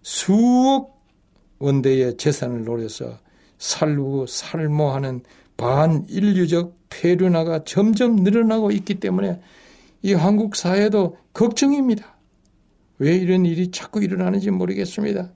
수억 0.00 1.02
원대의 1.58 2.16
재산을 2.16 2.64
노려서 2.64 3.18
살고 3.58 4.26
살모하는 4.26 5.22
반인류적 5.56 6.76
폐륜화가 6.88 7.64
점점 7.64 8.16
늘어나고 8.16 8.70
있기 8.70 8.94
때문에 9.00 9.40
이 10.02 10.14
한국 10.14 10.56
사회도 10.56 11.18
걱정입니다. 11.32 12.11
왜 12.98 13.16
이런 13.16 13.44
일이 13.46 13.70
자꾸 13.70 14.02
일어나는지 14.02 14.50
모르겠습니다. 14.50 15.32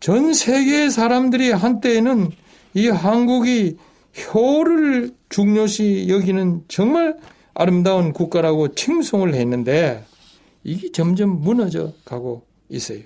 전 0.00 0.34
세계의 0.34 0.90
사람들이 0.90 1.52
한때에는 1.52 2.30
이 2.74 2.88
한국이 2.88 3.76
효를 4.34 5.12
중요시 5.28 6.06
여기는 6.08 6.64
정말 6.68 7.16
아름다운 7.54 8.12
국가라고 8.12 8.74
칭송을 8.74 9.34
했는데 9.34 10.04
이게 10.64 10.90
점점 10.90 11.40
무너져 11.40 11.92
가고 12.04 12.42
있어요. 12.68 13.00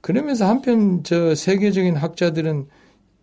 그러면서 0.00 0.48
한편 0.48 1.02
저 1.02 1.34
세계적인 1.34 1.96
학자들은 1.96 2.68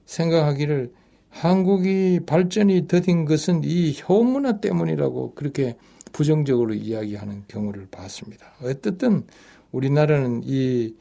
생각하기를 0.05 0.91
한국이 1.29 2.19
발전이 2.25 2.87
더딘 2.87 3.25
것은 3.25 3.61
이 3.63 3.95
효문화 4.07 4.59
때문이라고 4.59 5.33
그렇게 5.33 5.75
부정적으로 6.13 6.73
이야기하는 6.73 7.43
경우를 7.47 7.87
봤습니다. 7.91 8.53
어쨌든 8.61 9.27
우리나라는 9.71 10.41
이 10.45 10.95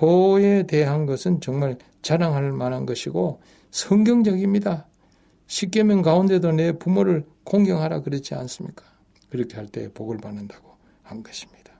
효에 0.00 0.64
대한 0.64 1.06
것은 1.06 1.40
정말 1.40 1.78
자랑할 2.02 2.52
만한 2.52 2.84
것이고 2.84 3.40
성경적입니다. 3.70 4.86
십계명 5.46 6.02
가운데도 6.02 6.52
내 6.52 6.72
부모를 6.72 7.24
공경하라 7.44 8.02
그렇지 8.02 8.34
않습니까? 8.34 8.84
그렇게 9.30 9.56
할 9.56 9.68
때 9.68 9.88
복을 9.92 10.18
받는다고 10.18 10.76
한 11.02 11.22
것입니다. 11.22 11.72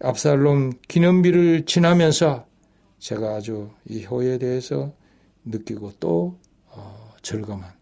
압살롬 0.00 0.72
기념비를 0.88 1.64
지나면서 1.64 2.46
제가 2.98 3.36
아주 3.36 3.70
이 3.86 4.04
효에 4.04 4.38
대해서 4.38 4.92
느끼고 5.44 5.92
또 6.00 6.38
어, 6.66 7.14
절감한 7.22 7.72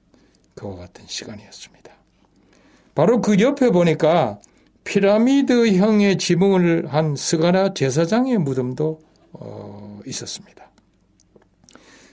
그와 0.55 0.77
같은 0.77 1.05
시간이었습니다. 1.07 1.82
바로 2.95 3.21
그 3.21 3.39
옆에 3.39 3.71
보니까 3.71 4.39
피라미드형의 4.85 6.19
지붕을 6.19 6.93
한 6.93 7.17
스가라 7.17 7.75
제사장의 7.75 8.39
무덤도 8.39 9.01
어, 9.33 10.01
있었습니다. 10.07 10.71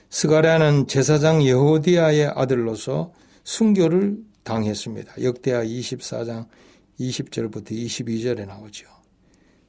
스가랴는 0.08 0.86
제사장 0.86 1.46
여호디아의 1.46 2.32
아들로서 2.34 3.12
순교를 3.44 4.18
당했습니다. 4.42 5.22
역대하 5.22 5.62
24장 5.62 6.46
20절부터 6.98 7.70
22절에 7.70 8.46
나오죠. 8.46 8.86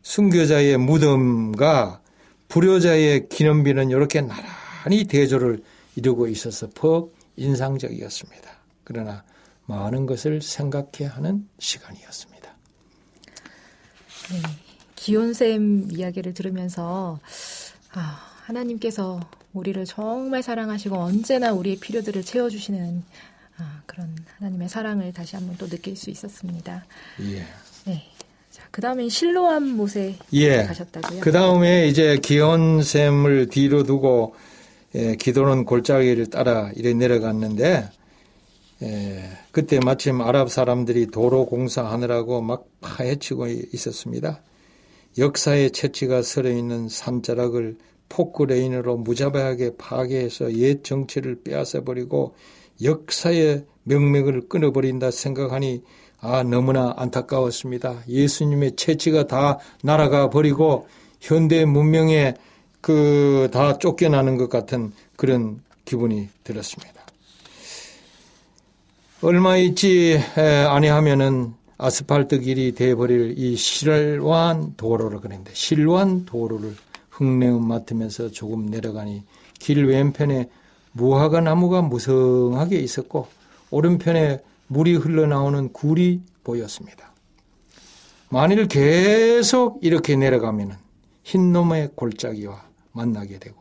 순교자의 0.02 0.78
무덤과 0.78 2.02
불효자의 2.48 3.30
기념비는 3.30 3.92
이렇게 3.92 4.22
나란히 4.22 5.06
대조를 5.06 5.62
이루고 5.96 6.28
있어서 6.28 6.68
퍽 6.74 7.14
인상적이었습니다. 7.38 8.50
그러나 8.84 9.24
많은 9.66 10.06
것을 10.06 10.42
생각해 10.42 11.06
하는 11.10 11.48
시간이었습니다. 11.60 12.50
네, 14.32 14.42
기온쌤 14.96 15.90
이야기를 15.92 16.34
들으면서 16.34 17.20
아, 17.94 18.20
하나님께서 18.46 19.20
우리를 19.54 19.84
정말 19.86 20.44
사랑하시고 20.44 20.96
언제나 20.96 21.52
우리의 21.54 21.78
필요들을 21.78 22.24
채워주시는 22.24 23.04
아, 23.58 23.82
그런 23.86 24.16
하나님의 24.38 24.70
사랑을 24.70 25.12
다시 25.14 25.36
한번 25.36 25.56
또 25.58 25.68
느낄 25.68 25.96
수 25.96 26.10
있었습니다. 26.10 26.86
예. 27.22 27.46
네. 27.86 28.04
자, 28.50 28.64
그 28.72 28.82
다음에 28.82 29.08
실로암 29.08 29.64
못에 29.64 30.18
예. 30.34 30.64
가셨다고요? 30.64 31.22
그 31.22 31.32
다음에 31.32 31.88
이제 31.88 32.18
기온샘을 32.18 33.48
뒤로 33.50 33.84
두고 33.84 34.36
예, 34.94 35.16
기도는 35.16 35.64
골짜기를 35.66 36.28
따라 36.28 36.70
이래 36.76 36.94
내려갔는데 36.94 37.90
예, 38.84 39.24
그때 39.52 39.80
마침 39.80 40.22
아랍 40.22 40.50
사람들이 40.50 41.08
도로 41.08 41.46
공사하느라고 41.46 42.42
막 42.42 42.68
파헤치고 42.82 43.48
있었습니다. 43.48 44.42
역사의 45.18 45.72
채취가 45.72 46.22
서려 46.24 46.50
있는 46.52 46.90
산자락을 46.90 47.78
포크레인으로 48.10 48.98
무자비하게 48.98 49.76
파괴해서 49.78 50.54
옛 50.56 50.84
정치를 50.84 51.42
빼앗아 51.44 51.82
버리고 51.86 52.36
역사의 52.82 53.66
명맥을 53.84 54.48
끊어버린다 54.50 55.12
생각하니 55.12 55.84
아 56.20 56.44
너무나 56.44 56.94
안타까웠습니다. 56.98 58.04
예수님의 58.08 58.76
채취가 58.76 59.28
다 59.28 59.60
날아가 59.84 60.30
버리고 60.30 60.88
현대 61.20 61.66
문명에 61.66 62.36
그 62.82 63.50
다 63.52 63.78
쫓겨나는 63.78 64.38
것 64.38 64.50
같은 64.50 64.92
그런 65.16 65.62
기분이 65.86 66.30
들었습니다. 66.44 67.01
얼마 69.24 69.56
있지 69.56 70.20
아니하면은 70.36 71.54
아스팔트 71.78 72.40
길이 72.40 72.74
돼버릴 72.74 73.36
이 73.38 73.56
실완 73.56 74.74
도로를 74.78 75.20
그랬는데 75.20 75.52
실완 75.54 76.26
도로를 76.26 76.76
흙내음 77.12 77.68
맡으면서 77.68 78.32
조금 78.32 78.66
내려가니 78.66 79.24
길 79.60 79.86
왼편에 79.86 80.50
무화과 80.94 81.42
나무가 81.42 81.84
무성하게 81.84 82.80
있었고 82.80 83.28
오른편에 83.70 84.42
물이 84.66 84.96
흘러나오는 84.96 85.72
굴이 85.72 86.22
보였습니다. 86.44 87.14
만일 88.30 88.68
계속 88.68 89.78
이렇게 89.84 90.16
내려가면 90.16 90.78
흰놈의 91.26 91.92
골짜기와 91.94 92.60
만나게 92.92 93.38
되고 93.38 93.58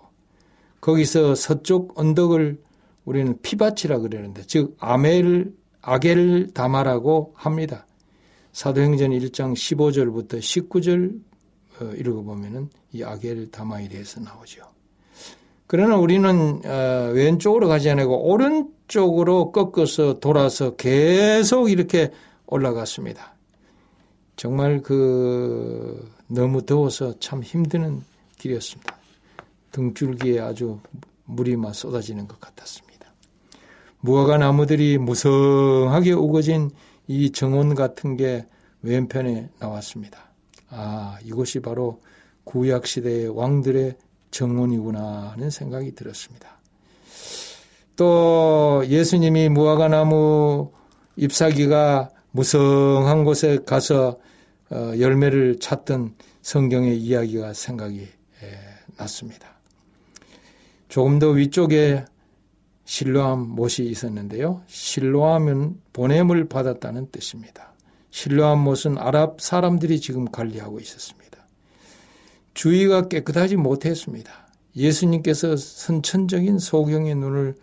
거기서 0.80 1.34
서쪽 1.34 1.98
언덕을 2.00 2.58
우리는 3.04 3.38
피밭이라 3.42 3.98
그러는데 3.98 4.42
즉 4.46 4.76
아멜 4.78 5.44
아겔 5.82 6.52
다마라고 6.52 7.32
합니다. 7.36 7.86
사도행전 8.52 9.10
1장 9.10 9.54
15절부터 9.54 10.38
19절 10.38 11.20
어, 11.80 11.92
읽어보면은 11.96 12.68
이 12.92 13.02
아겔 13.02 13.50
다마에 13.50 13.88
대해서 13.88 14.20
나오죠. 14.20 14.62
그러나 15.66 15.96
우리는 15.96 16.60
어, 16.64 17.10
왼쪽으로 17.14 17.68
가지 17.68 17.88
않고 17.90 18.28
오른쪽으로 18.28 19.52
꺾어서 19.52 20.18
돌아서 20.18 20.76
계속 20.76 21.70
이렇게 21.70 22.10
올라갔습니다. 22.46 23.34
정말 24.36 24.82
그 24.82 26.10
너무 26.26 26.64
더워서 26.66 27.18
참 27.20 27.42
힘드는 27.42 28.02
길이었습니다. 28.38 28.96
등줄기에 29.70 30.40
아주 30.40 30.80
물이 31.26 31.56
막 31.56 31.74
쏟아지는 31.74 32.26
것 32.26 32.40
같았습니다. 32.40 32.89
무화과 34.00 34.38
나무들이 34.38 34.98
무성하게 34.98 36.12
우거진 36.12 36.70
이 37.06 37.30
정원 37.32 37.74
같은 37.74 38.16
게 38.16 38.46
왼편에 38.82 39.50
나왔습니다. 39.58 40.30
아, 40.70 41.18
이곳이 41.24 41.60
바로 41.60 42.00
구약 42.44 42.86
시대의 42.86 43.28
왕들의 43.28 43.96
정원이구나 44.30 45.32
하는 45.32 45.50
생각이 45.50 45.94
들었습니다. 45.94 46.60
또 47.96 48.82
예수님이 48.86 49.48
무화과 49.50 49.88
나무 49.88 50.70
잎사귀가 51.16 52.10
무성한 52.30 53.24
곳에 53.24 53.58
가서 53.66 54.18
어, 54.70 54.92
열매를 54.98 55.58
찾던 55.58 56.14
성경의 56.42 56.96
이야기가 56.98 57.52
생각이 57.52 58.08
났습니다. 58.96 59.48
조금 60.88 61.18
더 61.18 61.30
위쪽에 61.30 62.04
실로암 62.90 63.50
못이 63.50 63.86
있었는데요. 63.88 64.62
실로암은 64.66 65.80
보냄을 65.92 66.48
받았다는 66.48 67.12
뜻입니다. 67.12 67.72
실로암 68.10 68.58
못은 68.58 68.98
아랍 68.98 69.40
사람들이 69.40 70.00
지금 70.00 70.24
관리하고 70.24 70.80
있었습니다. 70.80 71.46
주의가 72.52 73.06
깨끗하지 73.06 73.54
못했습니다. 73.54 74.48
예수님께서 74.74 75.56
선천적인 75.56 76.58
소경의 76.58 77.14
눈을 77.14 77.54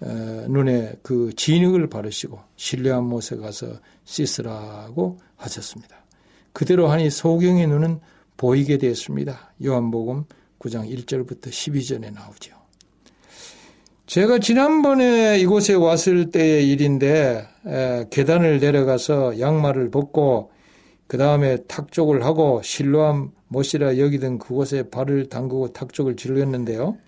어, 0.00 0.06
눈에 0.48 0.94
그 1.02 1.32
진흙을 1.36 1.88
바르시고 1.88 2.40
신뢰한 2.56 3.04
못에 3.04 3.36
가서 3.36 3.78
씻으라고 4.04 5.20
하셨습니다. 5.36 6.04
그대로 6.52 6.88
하니 6.88 7.10
소경의 7.10 7.68
눈은 7.68 8.00
보이게 8.36 8.78
되었습니다. 8.78 9.54
요한복음 9.64 10.24
9장 10.58 10.90
1절부터 10.90 11.50
12절에 11.50 12.12
나오죠. 12.12 12.63
제가 14.06 14.38
지난번에 14.38 15.38
이곳에 15.38 15.72
왔을 15.72 16.30
때의 16.30 16.70
일인데 16.70 17.48
에, 17.66 18.04
계단을 18.10 18.60
내려가서 18.60 19.40
양말을 19.40 19.90
벗고 19.90 20.52
그 21.06 21.16
다음에 21.16 21.56
탁족을 21.64 22.22
하고 22.24 22.60
실로암 22.62 23.30
못이라 23.48 23.98
여기던 23.98 24.38
그곳에 24.38 24.90
발을 24.90 25.30
담그고 25.30 25.72
탁족을 25.72 26.16
질렀는데요. 26.16 26.98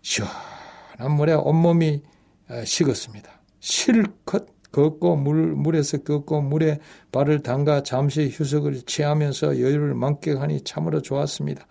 시원한 0.00 1.12
물에 1.16 1.34
온몸이 1.34 2.02
어, 2.48 2.64
식었습니다. 2.64 3.30
실컷 3.60 4.46
걷고 4.72 5.16
물, 5.16 5.54
물에서 5.54 5.98
걷고 5.98 6.40
물에 6.40 6.78
발을 7.12 7.42
담가 7.42 7.82
잠시 7.82 8.30
휴식을 8.32 8.82
취하면서 8.86 9.60
여유를 9.60 9.94
만끽하니 9.94 10.62
참으로 10.64 11.02
좋았습니다. 11.02 11.66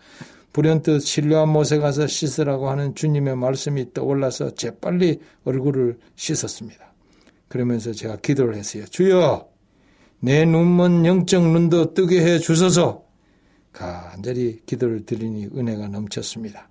불현듯 0.58 1.04
신뢰한 1.04 1.50
못에 1.50 1.78
가서 1.78 2.08
씻으라고 2.08 2.72
하는 2.72 2.96
주님의 2.96 3.38
말씀이 3.38 3.94
떠올라서 3.94 4.56
재빨리 4.56 5.20
얼굴을 5.44 6.00
씻었습니다. 6.16 6.94
그러면서 7.48 7.94
제가 7.94 8.16
기도를 8.18 8.56
했어요. 8.56 8.86
주여, 8.88 9.48
내 10.20 10.46
눈먼 10.46 11.06
영적 11.06 11.44
눈도 11.48 11.94
뜨게 11.94 12.26
해 12.26 12.40
주소서. 12.40 13.04
간절히 13.72 14.62
기도를 14.66 15.06
드리니 15.06 15.50
은혜가 15.56 15.90
넘쳤습니다. 15.90 16.70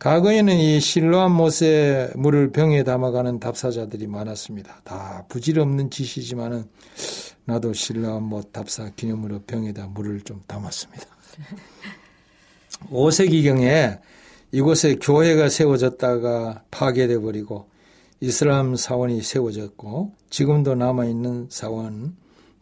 과거에는 0.00 0.56
이 0.56 0.80
실로암 0.80 1.30
못에 1.30 2.10
물을 2.16 2.50
병에 2.50 2.82
담아가는 2.82 3.38
답사자들이 3.38 4.08
많았습니다. 4.08 4.80
다 4.82 5.24
부질없는 5.28 5.90
짓이지만은 5.90 6.64
나도 7.44 7.72
실로암 7.72 8.24
못 8.24 8.52
답사 8.52 8.90
기념으로 8.90 9.42
병에다 9.42 9.86
물을 9.86 10.22
좀 10.22 10.42
담았습니다. 10.48 11.06
5세기경에 12.90 14.00
이곳에 14.52 14.96
교회가 14.96 15.48
세워졌다가 15.48 16.64
파괴돼 16.70 17.18
버리고 17.18 17.68
이슬람 18.20 18.76
사원이 18.76 19.22
세워졌고 19.22 20.12
지금도 20.30 20.74
남아 20.74 21.06
있는 21.06 21.46
사원 21.50 22.14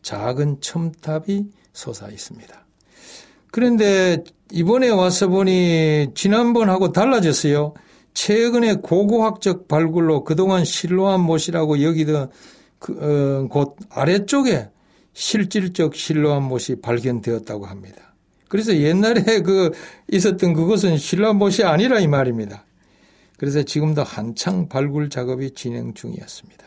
작은 0.03 0.61
첨탑이 0.61 1.47
솟아 1.73 2.09
있습니다. 2.11 2.67
그런데 3.51 4.25
이번에 4.53 4.89
와서 4.89 5.29
보니 5.29 6.13
지난번하고 6.15 6.93
달라졌어요. 6.93 7.75
최근에 8.15 8.77
고고학적 8.77 9.69
발굴로 9.69 10.25
그동안 10.25 10.65
실로한 10.65 11.21
못이라고 11.21 11.83
여기던 11.83 12.31
그, 12.79 13.45
어, 13.45 13.49
곳 13.49 13.77
아래쪽에 13.91 14.71
실질적 15.13 15.95
실로한 15.95 16.43
못이 16.43 16.81
발견되었다고 16.81 17.67
합니다. 17.67 18.10
그래서 18.51 18.77
옛날에 18.77 19.23
그 19.41 19.71
있었던 20.13 20.53
그것은 20.53 20.99
실로한 20.99 21.37
못이 21.37 21.65
아니라 21.65 22.01
이 22.01 22.09
말입니다. 22.09 22.67
그래서 23.39 23.63
지금도 23.63 24.03
한창 24.03 24.69
발굴 24.69 25.09
작업이 25.09 25.53
진행 25.53 25.95
중이었습니다. 25.95 26.67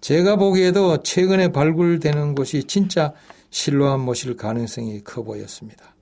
제가 0.00 0.36
보기에도 0.36 1.02
최근에 1.02 1.52
발굴되는 1.52 2.34
곳이 2.34 2.64
진짜 2.64 3.12
실로암 3.50 4.00
못일 4.00 4.36
가능성이 4.36 5.02
커 5.04 5.22
보였습니다. 5.22 5.94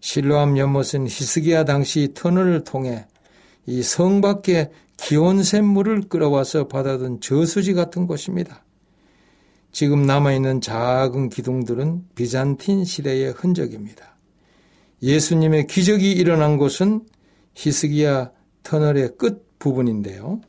실로암 0.00 0.56
연못은 0.56 1.06
히스기야 1.06 1.64
당시 1.64 2.12
터널을 2.14 2.64
통해 2.64 3.06
이 3.66 3.82
성 3.82 4.20
밖에 4.22 4.70
기온샘 4.96 5.64
물을 5.64 6.02
끌어와서 6.08 6.68
받아둔 6.68 7.20
저수지 7.20 7.74
같은 7.74 8.06
곳입니다. 8.06 8.64
지금 9.72 10.06
남아있는 10.06 10.60
작은 10.60 11.28
기둥들은 11.28 12.04
비잔틴 12.14 12.84
시대의 12.84 13.32
흔적입니다. 13.32 14.13
예수님의 15.04 15.66
기적이 15.66 16.12
일어난 16.12 16.56
곳은 16.56 17.06
히스기야 17.54 18.32
터널의 18.62 19.18
끝 19.18 19.58
부분인데요. 19.58 20.40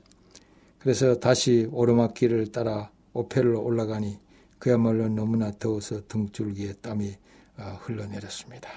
그래서 0.80 1.20
다시 1.20 1.68
오르막길을 1.74 2.53
따라 2.53 2.89
오페를 3.12 3.53
올라가니 3.53 4.18
그야말로 4.58 5.10
너무나 5.10 5.51
더워서 5.51 6.08
등줄기에 6.08 6.76
땀이 6.76 7.16
어, 7.58 7.80
흘러내렸습니다. 7.82 8.70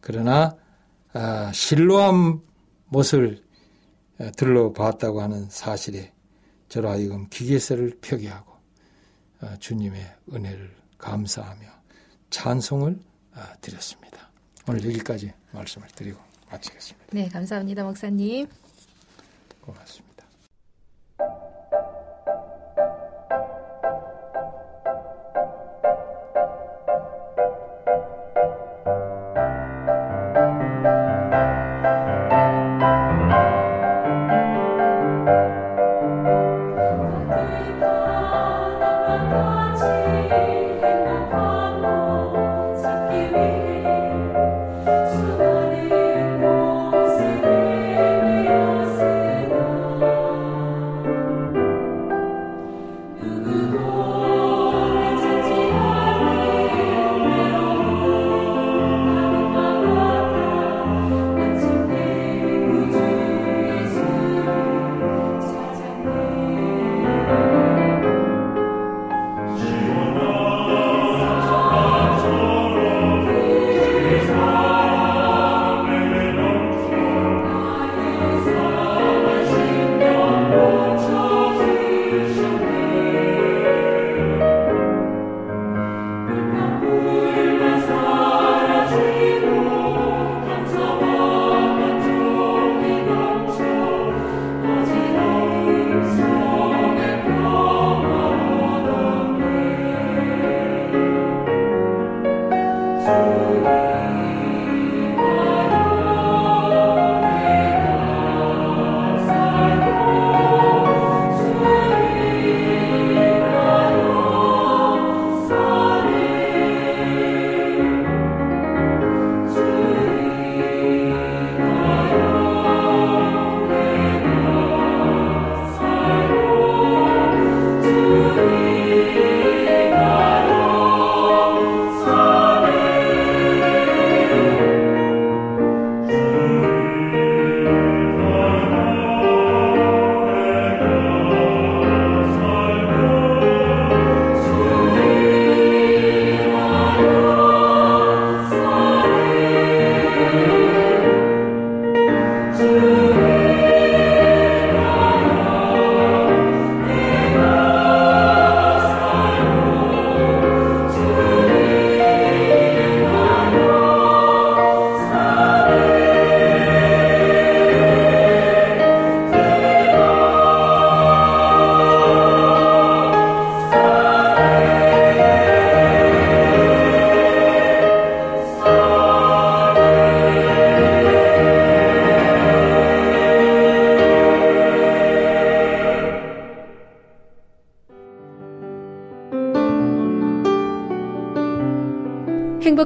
그러나 0.00 0.56
아, 1.12 1.52
실로암 1.52 2.40
못을 2.86 3.44
어, 4.18 4.30
들러봤다고 4.36 5.22
하는 5.22 5.48
사실에 5.48 6.12
저로 6.68 6.88
하여금 6.90 7.28
기계세를 7.28 7.98
펴게 8.00 8.26
하고 8.26 8.54
어, 9.40 9.54
주님의 9.60 10.04
은혜를 10.32 10.74
감사하며 10.98 11.64
찬송을 12.30 12.98
드렸습니다. 13.60 14.25
오늘 14.68 14.84
여기까지 14.84 15.32
말씀을 15.52 15.86
드리고 15.88 16.18
마치겠습니다. 16.50 17.06
네, 17.12 17.28
감사합니다, 17.28 17.84
목사님. 17.84 18.48
고맙습니다. 19.60 20.26